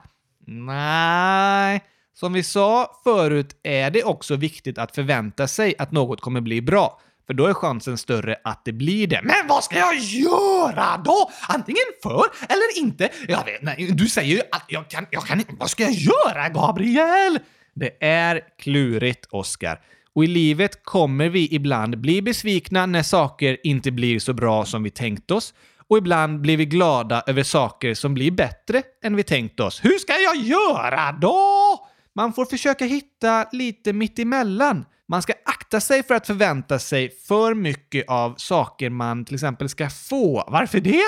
Nej, 0.47 1.83
som 2.13 2.33
vi 2.33 2.43
sa 2.43 2.99
förut 3.03 3.59
är 3.63 3.91
det 3.91 4.03
också 4.03 4.35
viktigt 4.35 4.77
att 4.77 4.95
förvänta 4.95 5.47
sig 5.47 5.75
att 5.77 5.91
något 5.91 6.21
kommer 6.21 6.41
bli 6.41 6.61
bra. 6.61 7.01
För 7.27 7.33
då 7.33 7.45
är 7.45 7.53
chansen 7.53 7.97
större 7.97 8.35
att 8.43 8.65
det 8.65 8.71
blir 8.73 9.07
det. 9.07 9.19
Men 9.23 9.47
vad 9.49 9.63
ska 9.63 9.77
jag 9.77 9.95
göra 9.95 11.01
då? 11.05 11.31
Antingen 11.49 11.83
för 12.03 12.23
eller 12.49 12.79
inte. 12.79 13.09
Jag 13.27 13.45
vet, 13.45 13.61
nej, 13.61 13.91
du 13.93 14.07
säger 14.07 14.35
ju 14.35 14.41
att 14.51 14.65
jag 14.67 14.89
kan, 14.89 15.05
jag 15.11 15.25
kan 15.25 15.39
inte. 15.39 15.53
Vad 15.59 15.69
ska 15.69 15.83
jag 15.83 15.93
göra, 15.93 16.49
Gabriel? 16.49 17.39
Det 17.73 18.03
är 18.03 18.41
klurigt, 18.57 19.27
Oscar. 19.29 19.79
Och 20.13 20.23
i 20.23 20.27
livet 20.27 20.83
kommer 20.83 21.29
vi 21.29 21.55
ibland 21.55 21.97
bli 21.99 22.21
besvikna 22.21 22.85
när 22.85 23.03
saker 23.03 23.57
inte 23.63 23.91
blir 23.91 24.19
så 24.19 24.33
bra 24.33 24.65
som 24.65 24.83
vi 24.83 24.89
tänkt 24.89 25.31
oss. 25.31 25.53
Och 25.91 25.97
ibland 25.97 26.41
blir 26.41 26.57
vi 26.57 26.65
glada 26.65 27.23
över 27.27 27.43
saker 27.43 27.93
som 27.93 28.13
blir 28.13 28.31
bättre 28.31 28.83
än 29.03 29.15
vi 29.15 29.23
tänkt 29.23 29.59
oss. 29.59 29.85
Hur 29.85 29.97
ska 29.97 30.13
jag 30.13 30.35
göra 30.35 31.11
då? 31.11 31.87
Man 32.15 32.33
får 32.33 32.45
försöka 32.45 32.85
hitta 32.85 33.45
lite 33.51 33.93
mittemellan. 33.93 34.85
Man 35.07 35.21
ska 35.21 35.33
akta 35.45 35.79
sig 35.79 36.03
för 36.03 36.15
att 36.15 36.27
förvänta 36.27 36.79
sig 36.79 37.09
för 37.09 37.53
mycket 37.53 38.09
av 38.09 38.35
saker 38.37 38.89
man 38.89 39.25
till 39.25 39.35
exempel 39.35 39.69
ska 39.69 39.89
få. 39.89 40.43
Varför 40.47 40.79
det? 40.79 41.03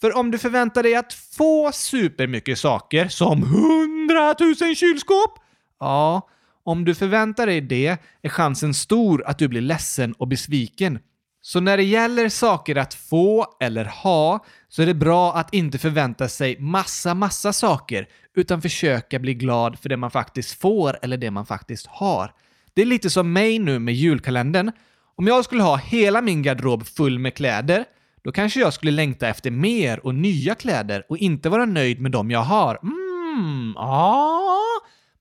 För 0.00 0.16
om 0.16 0.30
du 0.30 0.38
förväntar 0.38 0.82
dig 0.82 0.94
att 0.94 1.12
få 1.12 1.70
supermycket 1.72 2.58
saker, 2.58 3.08
som 3.08 3.42
hundratusen 3.42 4.74
kylskåp, 4.74 5.38
ja, 5.80 6.28
om 6.64 6.84
du 6.84 6.94
förväntar 6.94 7.46
dig 7.46 7.60
det 7.60 7.98
är 8.22 8.28
chansen 8.28 8.74
stor 8.74 9.24
att 9.26 9.38
du 9.38 9.48
blir 9.48 9.60
ledsen 9.60 10.12
och 10.12 10.28
besviken. 10.28 10.98
Så 11.44 11.60
när 11.60 11.76
det 11.76 11.82
gäller 11.82 12.28
saker 12.28 12.76
att 12.76 12.94
få 12.94 13.46
eller 13.60 13.84
ha 13.84 14.44
så 14.68 14.82
är 14.82 14.86
det 14.86 14.94
bra 14.94 15.34
att 15.34 15.54
inte 15.54 15.78
förvänta 15.78 16.28
sig 16.28 16.60
massa, 16.60 17.14
massa 17.14 17.52
saker 17.52 18.06
utan 18.34 18.62
försöka 18.62 19.18
bli 19.18 19.34
glad 19.34 19.78
för 19.78 19.88
det 19.88 19.96
man 19.96 20.10
faktiskt 20.10 20.60
får 20.60 20.98
eller 21.02 21.16
det 21.16 21.30
man 21.30 21.46
faktiskt 21.46 21.86
har. 21.86 22.32
Det 22.74 22.82
är 22.82 22.86
lite 22.86 23.10
som 23.10 23.32
mig 23.32 23.58
nu 23.58 23.78
med 23.78 23.94
julkalendern. 23.94 24.72
Om 25.16 25.26
jag 25.26 25.44
skulle 25.44 25.62
ha 25.62 25.76
hela 25.76 26.22
min 26.22 26.42
garderob 26.42 26.86
full 26.86 27.18
med 27.18 27.34
kläder, 27.34 27.84
då 28.24 28.32
kanske 28.32 28.60
jag 28.60 28.72
skulle 28.72 28.92
längta 28.92 29.28
efter 29.28 29.50
mer 29.50 30.06
och 30.06 30.14
nya 30.14 30.54
kläder 30.54 31.04
och 31.08 31.18
inte 31.18 31.48
vara 31.48 31.64
nöjd 31.64 32.00
med 32.00 32.10
de 32.10 32.30
jag 32.30 32.42
har. 32.42 32.78
Mm, 32.82 33.72
ja. 33.76 34.50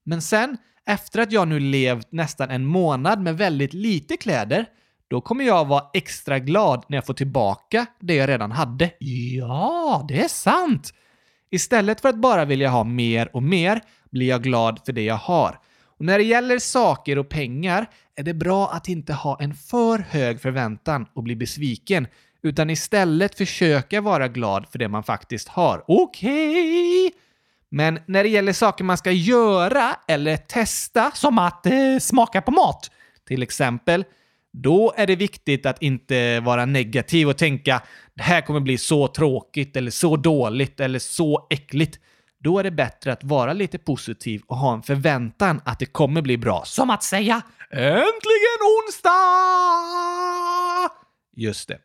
Men 0.04 0.22
sen, 0.22 0.58
efter 0.86 1.20
att 1.20 1.32
jag 1.32 1.48
nu 1.48 1.60
levt 1.60 2.12
nästan 2.12 2.50
en 2.50 2.66
månad 2.66 3.22
med 3.22 3.38
väldigt 3.38 3.74
lite 3.74 4.18
kläder, 4.18 4.66
då 5.12 5.22
kommer 5.22 5.44
jag 5.44 5.66
vara 5.66 5.84
extra 5.94 6.40
glad 6.40 6.86
när 6.88 6.98
jag 6.98 7.06
får 7.06 7.14
tillbaka 7.14 7.86
det 8.00 8.16
jag 8.16 8.30
redan 8.30 8.52
hade. 8.52 8.92
Ja, 9.00 10.06
det 10.08 10.24
är 10.24 10.28
sant! 10.28 10.94
Istället 11.50 12.02
för 12.02 12.10
att 12.10 12.16
bara 12.16 12.46
vilja 12.46 12.70
ha 12.70 12.84
mer 12.84 13.36
och 13.36 13.44
mer 13.44 13.82
blir 14.12 14.28
jag 14.28 14.44
glad 14.44 14.80
för 14.86 14.94
det 14.94 15.04
jag 15.04 15.16
har. 15.16 15.60
Och 16.00 16.06
när 16.06 16.18
det 16.18 16.24
gäller 16.24 16.60
saker 16.60 17.18
och 17.18 17.30
pengar 17.30 17.90
är 18.16 18.24
det 18.24 18.34
bra 18.34 18.70
att 18.70 18.88
inte 18.88 19.14
ha 19.14 19.42
en 19.42 19.54
för 19.54 19.98
hög 19.98 20.42
förväntan 20.42 21.06
och 21.14 21.24
bli 21.24 21.36
besviken, 21.36 22.08
utan 22.44 22.70
istället 22.70 23.36
försöka 23.36 24.02
vara 24.02 24.28
glad 24.28 24.66
för 24.72 24.80
det 24.80 24.88
man 24.88 25.04
faktiskt 25.04 25.48
har. 25.48 25.84
Okej! 25.88 27.08
Okay. 27.08 27.20
Men 27.70 28.00
när 28.06 28.24
det 28.24 28.30
gäller 28.30 28.54
saker 28.54 28.84
man 28.84 28.98
ska 28.98 29.12
göra 29.12 29.96
eller 30.08 30.38
testa, 30.38 31.12
som 31.14 31.40
att 31.40 31.66
eh, 31.66 32.00
smaka 32.02 32.42
på 32.42 32.52
mat, 32.52 32.92
till 33.28 33.44
exempel, 33.44 34.06
då 34.54 34.94
är 34.98 35.08
det 35.08 35.16
viktigt 35.16 35.66
att 35.66 35.82
inte 35.82 36.40
vara 36.40 36.66
negativ 36.66 37.30
och 37.30 37.38
tänka 37.38 37.82
det 38.14 38.24
här 38.24 38.42
kommer 38.42 38.60
bli 38.60 38.78
så 38.78 39.08
tråkigt 39.08 39.78
eller 39.78 39.92
så 39.92 40.18
dåligt 40.18 40.80
eller 40.80 41.00
så 41.00 41.48
äckligt. 41.50 42.00
Då 42.40 42.60
är 42.60 42.64
det 42.64 42.72
bättre 42.72 43.14
att 43.14 43.24
vara 43.24 43.54
lite 43.54 43.78
positiv 43.78 44.42
och 44.48 44.58
ha 44.58 44.74
en 44.74 44.82
förväntan 44.84 45.62
att 45.66 45.80
det 45.80 45.86
kommer 45.86 46.22
bli 46.22 46.38
bra. 46.38 46.64
Som 46.66 46.90
att 46.90 47.04
säga 47.04 47.42
“Äntligen 47.72 48.62
onsdag!” 48.88 49.12
Just 51.36 51.68
det. 51.68 51.80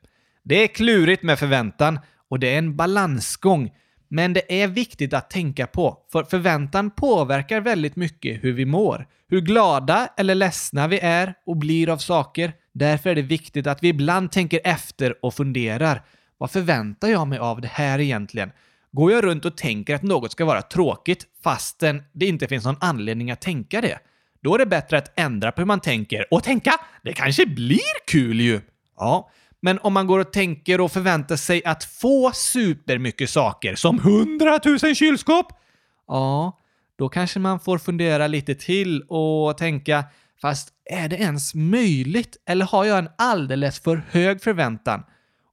Det 0.44 0.62
är 0.62 0.66
klurigt 0.66 1.22
med 1.22 1.38
förväntan 1.38 2.00
och 2.30 2.38
det 2.38 2.54
är 2.54 2.58
en 2.58 2.76
balansgång. 2.76 3.70
Men 4.08 4.32
det 4.32 4.62
är 4.62 4.68
viktigt 4.68 5.14
att 5.14 5.30
tänka 5.30 5.66
på, 5.66 5.98
för 6.12 6.24
förväntan 6.24 6.90
påverkar 6.90 7.60
väldigt 7.60 7.96
mycket 7.96 8.44
hur 8.44 8.52
vi 8.52 8.64
mår. 8.64 9.06
Hur 9.28 9.40
glada 9.40 10.08
eller 10.16 10.34
ledsna 10.34 10.88
vi 10.88 10.98
är 10.98 11.34
och 11.46 11.56
blir 11.56 11.88
av 11.88 11.98
saker. 11.98 12.52
Därför 12.74 13.10
är 13.10 13.14
det 13.14 13.22
viktigt 13.22 13.66
att 13.66 13.82
vi 13.82 13.88
ibland 13.88 14.32
tänker 14.32 14.60
efter 14.64 15.24
och 15.24 15.34
funderar. 15.34 16.02
Vad 16.38 16.50
förväntar 16.50 17.08
jag 17.08 17.28
mig 17.28 17.38
av 17.38 17.60
det 17.60 17.68
här 17.68 17.98
egentligen? 17.98 18.50
Går 18.92 19.12
jag 19.12 19.24
runt 19.24 19.44
och 19.44 19.56
tänker 19.56 19.94
att 19.94 20.02
något 20.02 20.32
ska 20.32 20.44
vara 20.44 20.62
tråkigt 20.62 21.24
fastän 21.44 22.02
det 22.12 22.26
inte 22.26 22.46
finns 22.46 22.64
någon 22.64 22.76
anledning 22.80 23.30
att 23.30 23.40
tänka 23.40 23.80
det? 23.80 23.98
Då 24.42 24.54
är 24.54 24.58
det 24.58 24.66
bättre 24.66 24.98
att 24.98 25.18
ändra 25.18 25.52
på 25.52 25.60
hur 25.60 25.66
man 25.66 25.80
tänker 25.80 26.34
och 26.34 26.42
tänka 26.42 26.72
det 27.02 27.12
kanske 27.12 27.46
blir 27.46 28.06
kul 28.06 28.40
ju! 28.40 28.60
Ja, 28.96 29.30
men 29.66 29.78
om 29.82 29.92
man 29.92 30.06
går 30.06 30.18
och 30.18 30.32
tänker 30.32 30.80
och 30.80 30.92
förväntar 30.92 31.36
sig 31.36 31.64
att 31.64 31.84
få 31.84 32.32
supermycket 32.34 33.30
saker, 33.30 33.74
som 33.74 33.98
hundratusen 33.98 34.94
kylskåp, 34.94 35.46
ja, 36.08 36.58
då 36.98 37.08
kanske 37.08 37.38
man 37.38 37.60
får 37.60 37.78
fundera 37.78 38.26
lite 38.26 38.54
till 38.54 39.02
och 39.02 39.58
tänka 39.58 40.04
fast 40.40 40.68
är 40.90 41.08
det 41.08 41.16
ens 41.16 41.54
möjligt? 41.54 42.36
Eller 42.48 42.66
har 42.66 42.84
jag 42.84 42.98
en 42.98 43.08
alldeles 43.18 43.80
för 43.80 44.02
hög 44.10 44.42
förväntan? 44.42 45.02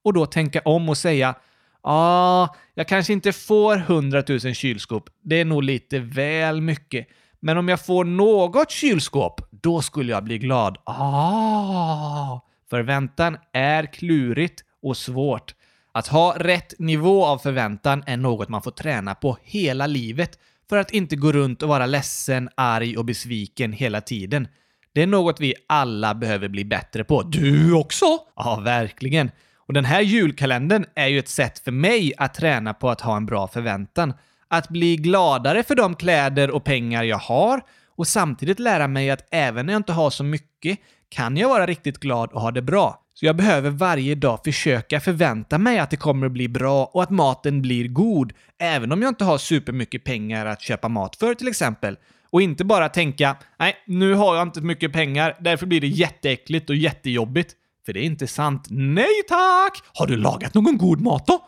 Och 0.04 0.14
då 0.14 0.26
tänka 0.26 0.62
om 0.66 0.90
och 0.90 0.98
säga 0.98 1.36
Ja, 1.84 2.56
jag 2.74 2.88
kanske 2.88 3.14
inte 3.14 3.34
får 3.34 3.78
hundratusen 3.78 4.54
kylskåp. 4.54 5.10
Det 5.24 5.42
är 5.42 5.46
nog 5.46 5.64
lite 5.64 6.00
väl 6.00 6.62
mycket. 6.62 7.08
Men 7.40 7.58
om 7.58 7.70
jag 7.70 7.86
får 7.86 8.06
något 8.06 8.72
kylskåp, 8.72 9.42
då 9.52 9.82
skulle 9.82 10.12
jag 10.12 10.24
bli 10.24 10.38
glad. 10.38 10.78
Ah! 10.86 12.40
Förväntan 12.74 13.38
är 13.52 13.86
klurigt 13.86 14.64
och 14.82 14.98
svårt. 14.98 15.56
Att 15.92 16.08
ha 16.08 16.36
rätt 16.38 16.80
nivå 16.80 17.26
av 17.26 17.38
förväntan 17.38 18.04
är 18.06 18.18
något 18.18 18.50
man 18.50 18.62
får 18.62 18.72
träna 18.72 19.16
på 19.16 19.38
hela 19.44 19.88
livet 19.88 20.40
för 20.70 20.78
att 20.78 20.92
inte 20.92 21.16
gå 21.16 21.32
runt 21.32 21.64
och 21.64 21.70
vara 21.70 21.86
ledsen, 21.86 22.50
arg 22.58 22.98
och 22.98 23.06
besviken 23.06 23.74
hela 23.74 24.02
tiden. 24.02 24.48
Det 24.94 25.02
är 25.02 25.08
något 25.08 25.40
vi 25.40 25.54
alla 25.68 26.16
behöver 26.16 26.48
bli 26.48 26.66
bättre 26.66 27.04
på. 27.04 27.24
Du 27.24 27.74
också? 27.74 28.06
Ja, 28.36 28.62
verkligen. 28.64 29.32
Och 29.58 29.74
den 29.74 29.86
här 29.86 30.02
julkalendern 30.02 30.86
är 30.96 31.08
ju 31.08 31.20
ett 31.20 31.30
sätt 31.30 31.60
för 31.60 31.72
mig 31.72 32.14
att 32.18 32.34
träna 32.34 32.74
på 32.74 32.90
att 32.90 33.02
ha 33.02 33.18
en 33.18 33.26
bra 33.26 33.48
förväntan. 33.48 34.14
Att 34.48 34.70
bli 34.70 34.96
gladare 34.96 35.64
för 35.64 35.76
de 35.76 35.96
kläder 35.96 36.52
och 36.52 36.64
pengar 36.64 37.04
jag 37.04 37.18
har 37.18 37.62
och 37.96 38.08
samtidigt 38.08 38.60
lära 38.60 38.88
mig 38.88 39.10
att 39.10 39.28
även 39.32 39.66
när 39.66 39.74
jag 39.74 39.80
inte 39.80 39.94
har 39.94 40.10
så 40.10 40.24
mycket 40.24 40.80
kan 41.14 41.38
jag 41.38 41.50
vara 41.50 41.66
riktigt 41.66 41.98
glad 41.98 42.32
och 42.32 42.42
ha 42.42 42.52
det 42.52 42.62
bra. 42.62 43.00
Så 43.14 43.26
jag 43.26 43.36
behöver 43.36 43.70
varje 43.70 44.16
dag 44.16 44.40
försöka 44.44 45.00
förvänta 45.00 45.58
mig 45.58 45.80
att 45.80 45.90
det 45.90 45.98
kommer 45.98 46.26
att 46.26 46.32
bli 46.32 46.48
bra 46.48 46.86
och 46.86 47.04
att 47.04 47.10
maten 47.10 47.62
blir 47.62 47.88
god, 47.88 48.34
även 48.60 48.92
om 48.92 49.02
jag 49.02 49.10
inte 49.10 49.24
har 49.24 49.38
supermycket 49.38 50.04
pengar 50.04 50.46
att 50.46 50.62
köpa 50.62 50.88
mat 50.88 51.16
för 51.16 51.34
till 51.34 51.48
exempel. 51.48 51.98
Och 52.30 52.42
inte 52.42 52.66
bara 52.66 52.90
tänka 52.90 53.36
“nej, 53.60 53.76
nu 53.88 54.14
har 54.14 54.36
jag 54.36 54.48
inte 54.48 54.62
mycket 54.62 54.94
pengar, 54.94 55.38
därför 55.40 55.66
blir 55.66 55.82
det 55.82 55.88
jätteäckligt 55.88 56.70
och 56.70 56.76
jättejobbigt”. 56.76 57.54
För 57.86 57.94
det 57.94 58.00
är 58.00 58.04
inte 58.04 58.28
sant. 58.28 58.68
Nej 58.70 59.24
tack! 59.28 59.84
Har 59.94 60.08
du 60.08 60.16
lagat 60.16 60.54
någon 60.54 60.78
god 60.78 61.02
mat 61.02 61.28
då? 61.28 61.48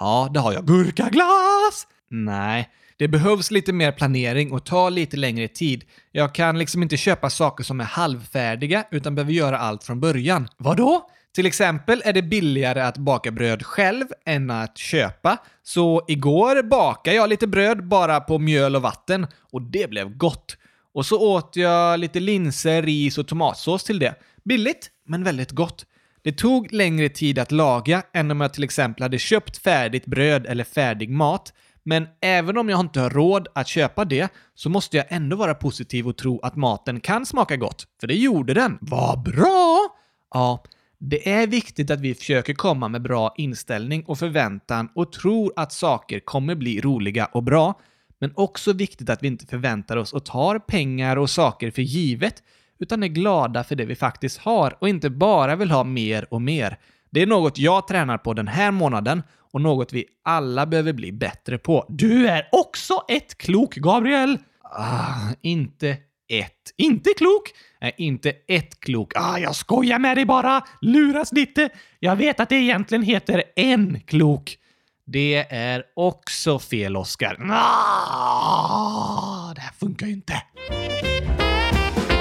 Ja, 0.00 0.30
det 0.34 0.40
har 0.40 0.52
jag. 0.52 0.66
Gurkaglass! 0.66 1.86
Nej, 2.10 2.68
det 2.98 3.08
behövs 3.08 3.50
lite 3.50 3.72
mer 3.72 3.92
planering 3.92 4.52
och 4.52 4.64
tar 4.64 4.90
lite 4.90 5.16
längre 5.16 5.48
tid. 5.48 5.84
Jag 6.12 6.34
kan 6.34 6.58
liksom 6.58 6.82
inte 6.82 6.96
köpa 6.96 7.30
saker 7.30 7.64
som 7.64 7.80
är 7.80 7.84
halvfärdiga 7.84 8.84
utan 8.90 9.14
behöver 9.14 9.32
göra 9.32 9.58
allt 9.58 9.84
från 9.84 10.00
början. 10.00 10.48
Vadå? 10.58 11.10
Till 11.34 11.46
exempel 11.46 12.02
är 12.04 12.12
det 12.12 12.22
billigare 12.22 12.80
att 12.80 12.98
baka 12.98 13.30
bröd 13.30 13.66
själv 13.66 14.06
än 14.26 14.50
att 14.50 14.78
köpa. 14.78 15.38
Så 15.62 16.04
igår 16.08 16.62
bakade 16.62 17.16
jag 17.16 17.28
lite 17.28 17.46
bröd 17.46 17.88
bara 17.88 18.20
på 18.20 18.38
mjöl 18.38 18.76
och 18.76 18.82
vatten 18.82 19.26
och 19.40 19.62
det 19.62 19.90
blev 19.90 20.16
gott. 20.16 20.56
Och 20.94 21.06
så 21.06 21.20
åt 21.20 21.56
jag 21.56 22.00
lite 22.00 22.20
linser, 22.20 22.82
ris 22.82 23.18
och 23.18 23.28
tomatsås 23.28 23.84
till 23.84 23.98
det. 23.98 24.14
Billigt, 24.44 24.90
men 25.06 25.24
väldigt 25.24 25.50
gott. 25.50 25.86
Det 26.22 26.32
tog 26.32 26.72
längre 26.72 27.08
tid 27.08 27.38
att 27.38 27.52
laga 27.52 28.02
än 28.12 28.30
om 28.30 28.40
jag 28.40 28.54
till 28.54 28.64
exempel 28.64 29.02
hade 29.02 29.18
köpt 29.18 29.58
färdigt 29.58 30.06
bröd 30.06 30.46
eller 30.46 30.64
färdig 30.64 31.10
mat. 31.10 31.52
Men 31.88 32.06
även 32.20 32.58
om 32.58 32.68
jag 32.68 32.80
inte 32.80 33.00
har 33.00 33.10
råd 33.10 33.48
att 33.54 33.68
köpa 33.68 34.04
det 34.04 34.32
så 34.54 34.68
måste 34.68 34.96
jag 34.96 35.06
ändå 35.08 35.36
vara 35.36 35.54
positiv 35.54 36.08
och 36.08 36.16
tro 36.16 36.40
att 36.40 36.56
maten 36.56 37.00
kan 37.00 37.26
smaka 37.26 37.56
gott. 37.56 37.86
För 38.00 38.06
det 38.06 38.14
gjorde 38.14 38.54
den. 38.54 38.78
Vad 38.80 39.22
bra! 39.22 39.88
Ja, 40.34 40.62
det 40.98 41.32
är 41.32 41.46
viktigt 41.46 41.90
att 41.90 42.00
vi 42.00 42.14
försöker 42.14 42.54
komma 42.54 42.88
med 42.88 43.02
bra 43.02 43.34
inställning 43.36 44.04
och 44.06 44.18
förväntan 44.18 44.88
och 44.94 45.12
tror 45.12 45.52
att 45.56 45.72
saker 45.72 46.20
kommer 46.20 46.54
bli 46.54 46.80
roliga 46.80 47.26
och 47.26 47.42
bra. 47.42 47.80
Men 48.18 48.32
också 48.34 48.72
viktigt 48.72 49.10
att 49.10 49.22
vi 49.22 49.26
inte 49.26 49.46
förväntar 49.46 49.96
oss 49.96 50.12
och 50.12 50.24
tar 50.24 50.58
pengar 50.58 51.16
och 51.16 51.30
saker 51.30 51.70
för 51.70 51.82
givet, 51.82 52.42
utan 52.78 53.02
är 53.02 53.08
glada 53.08 53.64
för 53.64 53.74
det 53.74 53.84
vi 53.84 53.94
faktiskt 53.94 54.38
har 54.38 54.76
och 54.80 54.88
inte 54.88 55.10
bara 55.10 55.56
vill 55.56 55.70
ha 55.70 55.84
mer 55.84 56.26
och 56.30 56.42
mer. 56.42 56.78
Det 57.10 57.22
är 57.22 57.26
något 57.26 57.58
jag 57.58 57.88
tränar 57.88 58.18
på 58.18 58.34
den 58.34 58.48
här 58.48 58.70
månaden 58.70 59.22
och 59.56 59.62
något 59.62 59.92
vi 59.92 60.04
alla 60.24 60.66
behöver 60.66 60.92
bli 60.92 61.12
bättre 61.12 61.58
på. 61.58 61.86
Du 61.88 62.28
är 62.28 62.48
också 62.52 63.04
ett 63.08 63.38
klok, 63.38 63.74
Gabriel! 63.74 64.38
Ah, 64.62 65.14
inte 65.42 65.88
ett. 66.28 66.72
Inte 66.76 67.10
klok? 67.16 67.42
Nej, 67.80 67.94
inte 67.96 68.32
ett 68.48 68.80
klok. 68.80 69.12
Ah, 69.14 69.38
jag 69.38 69.56
skojar 69.56 69.98
med 69.98 70.16
dig 70.16 70.24
bara! 70.24 70.62
Luras 70.80 71.32
lite. 71.32 71.68
Jag 71.98 72.16
vet 72.16 72.40
att 72.40 72.48
det 72.48 72.56
egentligen 72.56 73.02
heter 73.02 73.42
en 73.56 74.00
klok. 74.00 74.58
Det 75.06 75.46
är 75.50 75.82
också 75.94 76.58
fel, 76.58 76.96
Oskar. 76.96 77.36
Ah, 77.50 79.52
det 79.54 79.60
här 79.60 79.72
funkar 79.72 80.06
ju 80.06 80.12
inte. 80.12 80.42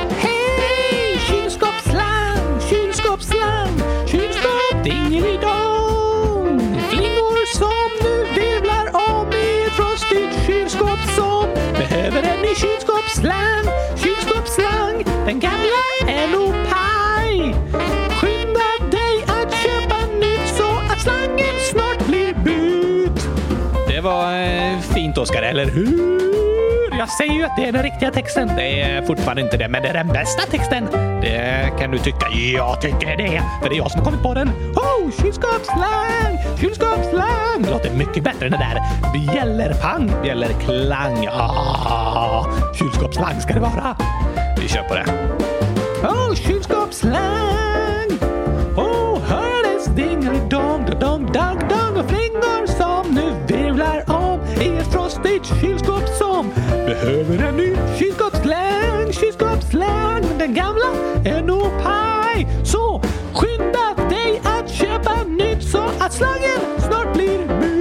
Hej! 0.10 1.20
Kylskåpsslang, 1.30 2.60
kylskåpsslang, 2.70 3.70
kylskåp 4.08 4.84
dingelidong. 4.84 5.55
Behöver 11.96 12.24
en 12.24 12.42
ny 12.42 12.56
kylskåpsslang, 12.56 13.66
kylskåpsslang. 13.96 15.04
Den 15.26 15.40
gamla 15.40 15.84
är 16.08 16.28
nog 16.28 16.54
paj. 16.70 17.56
Skynda 18.20 18.70
dig 18.92 19.24
att 19.28 19.54
köpa 19.54 20.06
nytt 20.20 20.48
så 20.58 20.94
att 20.94 21.02
slangen 21.02 21.60
snart 21.72 22.08
blir 22.08 22.34
bytt. 22.34 23.28
Det 23.88 24.02
var 24.02 24.40
eh, 24.40 24.80
fint, 24.80 25.18
Oskar, 25.18 25.42
eller 25.42 25.66
hur? 25.66 26.35
Jag 27.06 27.12
säger 27.12 27.34
ju 27.34 27.44
att 27.44 27.56
det 27.56 27.66
är 27.66 27.72
den 27.72 27.84
riktiga 27.84 28.12
texten. 28.12 28.48
Det 28.56 28.82
är 28.82 29.02
fortfarande 29.02 29.42
inte 29.42 29.58
det, 29.58 29.68
men 29.68 29.82
det 29.82 29.88
är 29.88 29.94
den 29.94 30.08
bästa 30.08 30.42
texten. 30.52 30.88
Det 31.22 31.72
kan 31.80 31.92
du 31.92 31.98
tycka. 31.98 32.28
Jag 32.56 32.82
tycker 32.82 33.18
det, 33.18 33.42
för 33.62 33.70
det 33.70 33.76
är 33.76 33.78
jag 33.78 33.92
som 33.92 34.00
har 34.00 34.06
kommit 34.06 34.24
på 34.24 34.34
den. 34.34 34.50
Oh, 34.76 35.12
kylskåpsslang! 35.22 36.38
Kylskåpsslang! 36.60 37.62
Det 37.62 37.70
låter 37.70 37.92
mycket 37.94 38.24
bättre 38.24 38.46
än 38.46 38.52
det 38.52 38.58
där 38.58 38.82
bjällerpang, 39.34 40.12
bjällerklang. 40.24 41.28
Ah, 41.32 42.46
kylskåpsslang 42.74 43.42
ska 43.42 43.54
det 43.54 43.60
vara. 43.60 43.98
Vi 44.62 44.68
kör 44.68 44.84
på 44.84 44.94
det. 44.96 45.06
Oh, 46.04 46.36
kylskåpsslang! 46.36 48.20
Oh, 48.76 49.20
hördes 49.22 49.86
dingelidong, 49.86 50.86
dong, 51.00 51.32
dong, 51.34 51.60
dong 51.70 51.98
och 51.98 52.10
flingor 52.10 52.68
som 52.68 53.16
nu 53.16 53.34
virvlar 53.48 54.04
om 54.08 54.40
i 54.62 54.78
ett 54.78 54.88
frostigt 54.94 55.62
kylskåp 55.62 56.08
som 56.08 56.52
behöver 56.86 57.48
en 57.48 57.58
ny 57.58 57.76
kylskåpsslang, 58.00 59.14
kylskåpsslang. 59.14 60.24
Den 60.40 60.54
gamla 60.54 60.86
är 61.26 61.42
nog 61.42 61.84
paj. 61.84 62.48
Så 62.64 63.02
skynda 63.34 64.10
dig 64.10 64.42
att 64.44 64.70
köpa 64.70 65.24
nytt 65.24 65.64
så 65.64 65.84
att 66.00 66.14
slangen 66.14 66.60
snart 66.80 67.14
blir 67.14 67.40
mut 67.40 67.76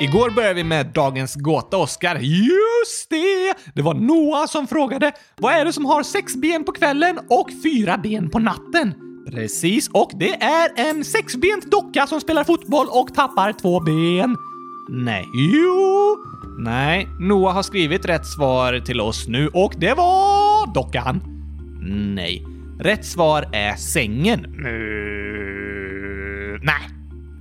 Igår 0.00 0.30
började 0.30 0.54
vi 0.54 0.64
med 0.64 0.86
dagens 0.86 1.34
gåta, 1.34 1.76
Oskar. 1.76 2.18
Just 2.20 3.10
det! 3.10 3.54
Det 3.74 3.82
var 3.82 3.94
Noah 3.94 4.46
som 4.46 4.66
frågade 4.66 5.12
vad 5.36 5.52
är 5.54 5.64
det 5.64 5.72
som 5.72 5.84
har 5.84 6.02
sex 6.02 6.36
ben 6.36 6.64
på 6.64 6.72
kvällen 6.72 7.18
och 7.28 7.50
fyra 7.62 7.98
ben 7.98 8.30
på 8.30 8.38
natten? 8.38 9.09
Precis, 9.26 9.88
och 9.88 10.10
det 10.18 10.42
är 10.42 10.90
en 10.90 11.04
sexbent 11.04 11.70
docka 11.70 12.06
som 12.06 12.20
spelar 12.20 12.44
fotboll 12.44 12.86
och 12.90 13.14
tappar 13.14 13.52
två 13.52 13.80
ben. 13.80 14.36
Nej. 14.88 15.28
Jo. 15.34 16.16
Nej, 16.58 17.08
Noah 17.20 17.54
har 17.54 17.62
skrivit 17.62 18.04
rätt 18.04 18.26
svar 18.26 18.80
till 18.80 19.00
oss 19.00 19.28
nu 19.28 19.48
och 19.48 19.74
det 19.78 19.94
var 19.94 20.74
dockan. 20.74 21.20
Nej. 22.14 22.46
Rätt 22.80 23.04
svar 23.04 23.48
är 23.52 23.76
sängen. 23.76 24.44
Mm, 24.44 24.60
nej. 26.62 26.88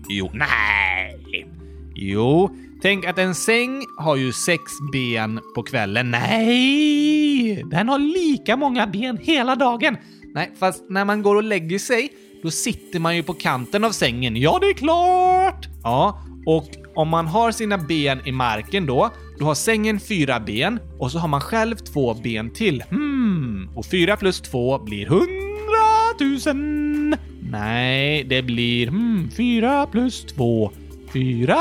Jo, 0.09 0.31
nej. 0.33 1.47
Jo, 1.95 2.49
tänk 2.81 3.05
att 3.05 3.17
en 3.17 3.35
säng 3.35 3.85
har 3.97 4.15
ju 4.15 4.31
sex 4.31 4.63
ben 4.91 5.39
på 5.55 5.63
kvällen. 5.63 6.11
Nej! 6.11 7.63
Den 7.63 7.89
har 7.89 7.99
lika 7.99 8.57
många 8.57 8.87
ben 8.87 9.17
hela 9.21 9.55
dagen. 9.55 9.97
Nej, 10.33 10.51
fast 10.59 10.89
när 10.89 11.05
man 11.05 11.21
går 11.21 11.35
och 11.35 11.43
lägger 11.43 11.79
sig, 11.79 12.09
då 12.43 12.51
sitter 12.51 12.99
man 12.99 13.15
ju 13.15 13.23
på 13.23 13.33
kanten 13.33 13.83
av 13.83 13.91
sängen. 13.91 14.35
Ja, 14.35 14.57
det 14.61 14.67
är 14.67 14.73
klart! 14.73 15.67
Ja, 15.83 16.23
och 16.45 16.67
om 16.95 17.09
man 17.09 17.27
har 17.27 17.51
sina 17.51 17.77
ben 17.77 18.21
i 18.25 18.31
marken 18.31 18.85
då, 18.85 19.09
då 19.39 19.45
har 19.45 19.55
sängen 19.55 19.99
fyra 19.99 20.39
ben 20.39 20.79
och 20.99 21.11
så 21.11 21.19
har 21.19 21.27
man 21.27 21.41
själv 21.41 21.75
två 21.75 22.13
ben 22.13 22.53
till. 22.53 22.83
Hmm, 22.89 23.69
och 23.75 23.85
fyra 23.85 24.17
plus 24.17 24.41
två 24.41 24.79
blir 24.79 25.05
hundratusen. 25.05 27.15
Nej, 27.41 28.23
det 28.23 28.41
blir 28.41 28.87
hmm, 28.87 29.29
fyra 29.37 29.85
plus 29.85 30.25
två. 30.25 30.71
Fyra, 31.13 31.57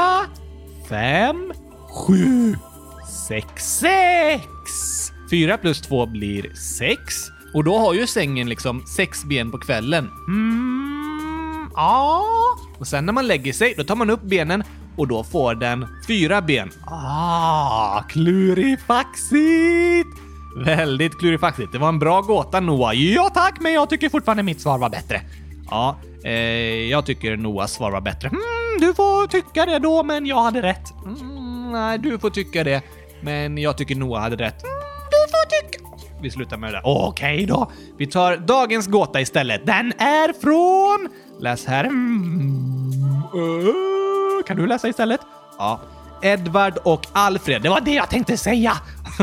fem, 0.89 1.53
sju, 1.89 2.55
sex, 3.29 3.79
sex. 3.79 4.45
Fyra 5.31 5.59
plus 5.59 5.81
två 5.81 6.07
blir 6.07 6.55
sex. 6.55 7.15
Och 7.55 7.65
då 7.65 7.79
har 7.79 7.95
ju 7.95 8.07
sängen 8.07 8.49
liksom 8.49 8.87
sex 8.87 9.25
ben 9.25 9.51
på 9.51 9.59
kvällen. 9.59 10.11
Mm, 10.29 11.71
ja. 11.77 12.25
Och 12.79 12.87
sen 12.87 13.07
när 13.07 13.13
man 13.13 13.27
lägger 13.27 13.53
sig, 13.53 13.75
då 13.77 13.85
tar 13.85 13.97
man 13.97 14.11
upp 14.11 14.23
benen 14.23 14.63
och 14.97 15.09
då 15.09 15.25
får 15.25 15.55
den 15.55 15.87
fyra 16.07 16.43
ben. 16.43 16.71
Ah, 16.87 18.03
klurifaxigt! 18.03 20.09
Väldigt 20.65 21.19
klurifaxigt. 21.19 21.73
Det 21.73 21.79
var 21.79 21.89
en 21.89 21.99
bra 21.99 22.21
gåta 22.21 22.61
Noah. 22.61 22.95
Ja 22.95 23.31
tack, 23.35 23.61
men 23.61 23.73
jag 23.73 23.91
tycker 23.91 24.09
fortfarande 24.09 24.43
mitt 24.43 24.61
svar 24.61 24.79
var 24.79 24.91
bättre. 24.91 25.21
Ja, 25.71 25.97
eh, 26.25 26.33
jag 26.91 27.07
tycker 27.07 27.37
Noahs 27.37 27.73
svar 27.73 27.91
var 27.91 28.01
bättre. 28.01 28.29
Mm. 28.29 28.41
Mm, 28.79 28.89
du 28.89 28.95
får 28.95 29.27
tycka 29.27 29.67
det 29.67 29.79
då, 29.79 30.03
men 30.03 30.27
jag 30.27 30.43
hade 30.43 30.63
rätt. 30.63 30.95
Mm, 31.05 31.73
nej, 31.73 31.99
du 31.99 32.19
får 32.19 32.31
tycka 32.31 32.65
det, 32.65 32.83
men 33.21 33.59
jag 33.59 33.79
tycker 33.79 33.95
Noah 33.95 34.23
hade 34.23 34.37
rätt. 34.37 34.65
Mm, 34.65 34.75
du 35.11 35.31
får 35.31 35.63
tycka... 35.63 35.85
Vi 36.23 36.31
slutar 36.31 36.57
med 36.57 36.73
det 36.73 36.77
där. 36.77 36.83
Okej 36.85 37.47
då. 37.47 37.71
Vi 37.99 38.07
tar 38.07 38.37
dagens 38.37 38.87
gåta 38.87 39.21
istället. 39.21 39.67
Den 39.67 39.93
är 39.99 40.41
från... 40.41 41.09
Läs 41.41 41.67
här. 41.67 41.85
Mm, 41.85 42.93
uh, 43.35 44.43
kan 44.47 44.57
du 44.57 44.67
läsa 44.67 44.89
istället? 44.89 45.21
Ja. 45.59 45.81
Edvard 46.23 46.79
och 46.85 47.07
Alfred. 47.13 47.63
Det 47.63 47.69
var 47.69 47.81
det 47.81 47.95
jag 47.95 48.11
tänkte 48.11 48.37
säga! 48.37 48.73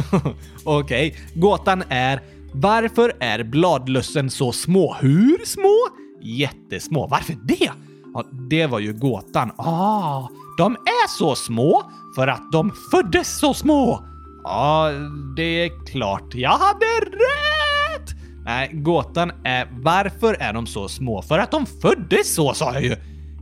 Okej, 0.64 1.16
gåtan 1.36 1.84
är 1.90 2.22
varför 2.54 3.14
är 3.20 3.44
bladlössen 3.44 4.30
så 4.30 4.52
små? 4.52 4.96
Hur 5.02 5.46
små? 5.46 5.76
Jättesmå. 6.22 7.08
Varför 7.08 7.36
det? 7.44 7.72
Ja, 8.16 8.24
det 8.50 8.66
var 8.68 8.80
ju 8.80 8.94
gåtan. 8.94 9.52
Ah, 9.58 10.28
de 10.58 10.74
är 10.74 11.08
så 11.08 11.36
små 11.36 11.92
för 12.16 12.28
att 12.28 12.52
de 12.52 12.72
föddes 12.92 13.40
så 13.40 13.54
små. 13.54 14.06
Ja, 14.44 14.92
det 15.36 15.44
är 15.66 15.86
klart. 15.86 16.36
Jag 16.36 16.58
hade 16.58 16.86
rätt! 17.02 18.10
Nej, 18.46 18.70
gåtan 18.74 19.32
är 19.44 19.68
varför 19.72 20.34
är 20.34 20.54
de 20.54 20.68
så 20.68 20.88
små? 20.88 21.22
För 21.22 21.40
att 21.40 21.52
de 21.52 21.66
föddes 21.66 22.36
så, 22.36 22.54
sa 22.54 22.74
jag 22.74 22.84
ju. 22.84 22.96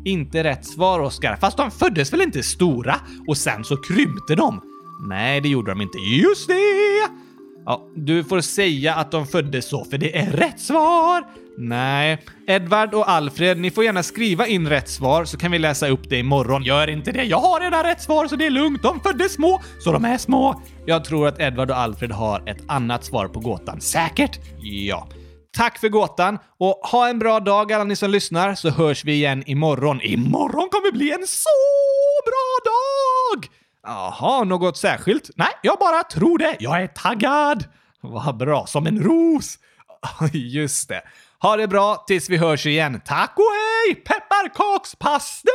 Inte 0.05 0.43
rätt 0.43 0.65
svar, 0.65 0.99
Oskar. 0.99 1.36
Fast 1.36 1.57
de 1.57 1.71
föddes 1.71 2.13
väl 2.13 2.21
inte 2.21 2.43
stora 2.43 2.95
och 3.27 3.38
sen 3.38 3.63
så 3.63 3.77
krympte 3.77 4.36
de? 4.36 4.62
Nej, 5.07 5.41
det 5.41 5.49
gjorde 5.49 5.71
de 5.71 5.81
inte. 5.81 5.97
Just 5.97 6.47
det! 6.47 7.22
Ja, 7.65 7.88
du 7.95 8.23
får 8.23 8.41
säga 8.41 8.95
att 8.95 9.12
de 9.12 9.28
föddes 9.28 9.65
så, 9.65 9.86
för 9.86 9.97
det 9.97 10.17
är 10.17 10.32
rätt 10.32 10.60
svar! 10.60 11.23
Nej. 11.58 12.17
Edvard 12.47 12.93
och 12.93 13.10
Alfred, 13.10 13.60
ni 13.60 13.71
får 13.71 13.84
gärna 13.84 14.04
skriva 14.04 14.47
in 14.47 14.69
rätt 14.69 14.89
svar 14.89 15.26
så 15.26 15.38
kan 15.38 15.52
vi 15.52 15.60
läsa 15.60 15.88
upp 15.88 16.10
det 16.10 16.19
imorgon. 16.19 16.63
Gör 16.63 16.89
inte 16.89 17.12
det, 17.12 17.23
jag 17.23 17.38
har 17.38 17.60
redan 17.60 17.84
rätt 17.84 18.02
svar 18.02 18.28
så 18.28 18.36
det 18.36 18.45
är 18.45 18.49
lugnt. 18.49 18.84
De 18.84 18.99
föddes 18.99 19.34
små, 19.34 19.62
så 19.80 19.91
de 19.91 20.06
är 20.06 20.17
små. 20.17 20.62
Jag 20.86 21.06
tror 21.06 21.28
att 21.28 21.39
Edvard 21.39 21.71
och 21.71 21.78
Alfred 21.78 22.12
har 22.12 22.49
ett 22.49 22.63
annat 22.67 23.04
svar 23.04 23.28
på 23.28 23.39
gåtan. 23.39 23.82
Säkert? 23.82 24.39
Ja. 24.62 25.08
Tack 25.58 25.80
för 25.80 25.89
gåtan 25.89 26.39
och 26.60 26.80
ha 26.91 27.10
en 27.10 27.19
bra 27.19 27.39
dag 27.39 27.73
alla 27.73 27.84
ni 27.84 27.95
som 27.95 28.12
lyssnar 28.12 28.56
så 28.56 28.69
hörs 28.69 29.06
vi 29.06 29.13
igen 29.13 29.43
imorgon. 29.45 30.02
Imorgon 30.02 30.69
kommer 30.71 30.91
bli 30.91 31.12
en 31.12 31.28
så 31.28 31.49
bra 32.26 32.71
dag! 32.71 33.62
Jaha, 33.86 34.43
något 34.43 34.78
särskilt? 34.78 35.30
Nej, 35.36 35.52
jag 35.62 35.80
bara 35.80 36.04
tror 36.04 36.38
det. 36.38 36.56
Jag 36.60 36.82
är 36.82 36.88
taggad. 36.88 37.65
Vad 38.02 38.38
bra, 38.38 38.65
som 38.65 38.88
en 38.88 39.04
ros. 39.04 39.58
Just 40.34 40.89
det. 40.89 41.02
Ha 41.39 41.58
det 41.58 41.67
bra 41.67 42.04
tills 42.08 42.30
vi 42.30 42.38
hörs 42.38 42.65
igen. 42.65 43.02
Tack 43.06 43.34
och 43.36 43.43
hej! 43.43 43.96
Pepparkakspastej! 43.96 45.54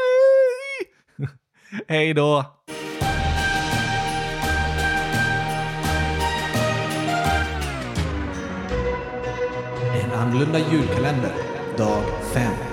hej 1.88 2.14
då! 2.14 2.45
En 10.03 10.12
annorlunda 10.12 10.59
julkalender, 10.59 11.33
dag 11.77 12.03
5. 12.35 12.67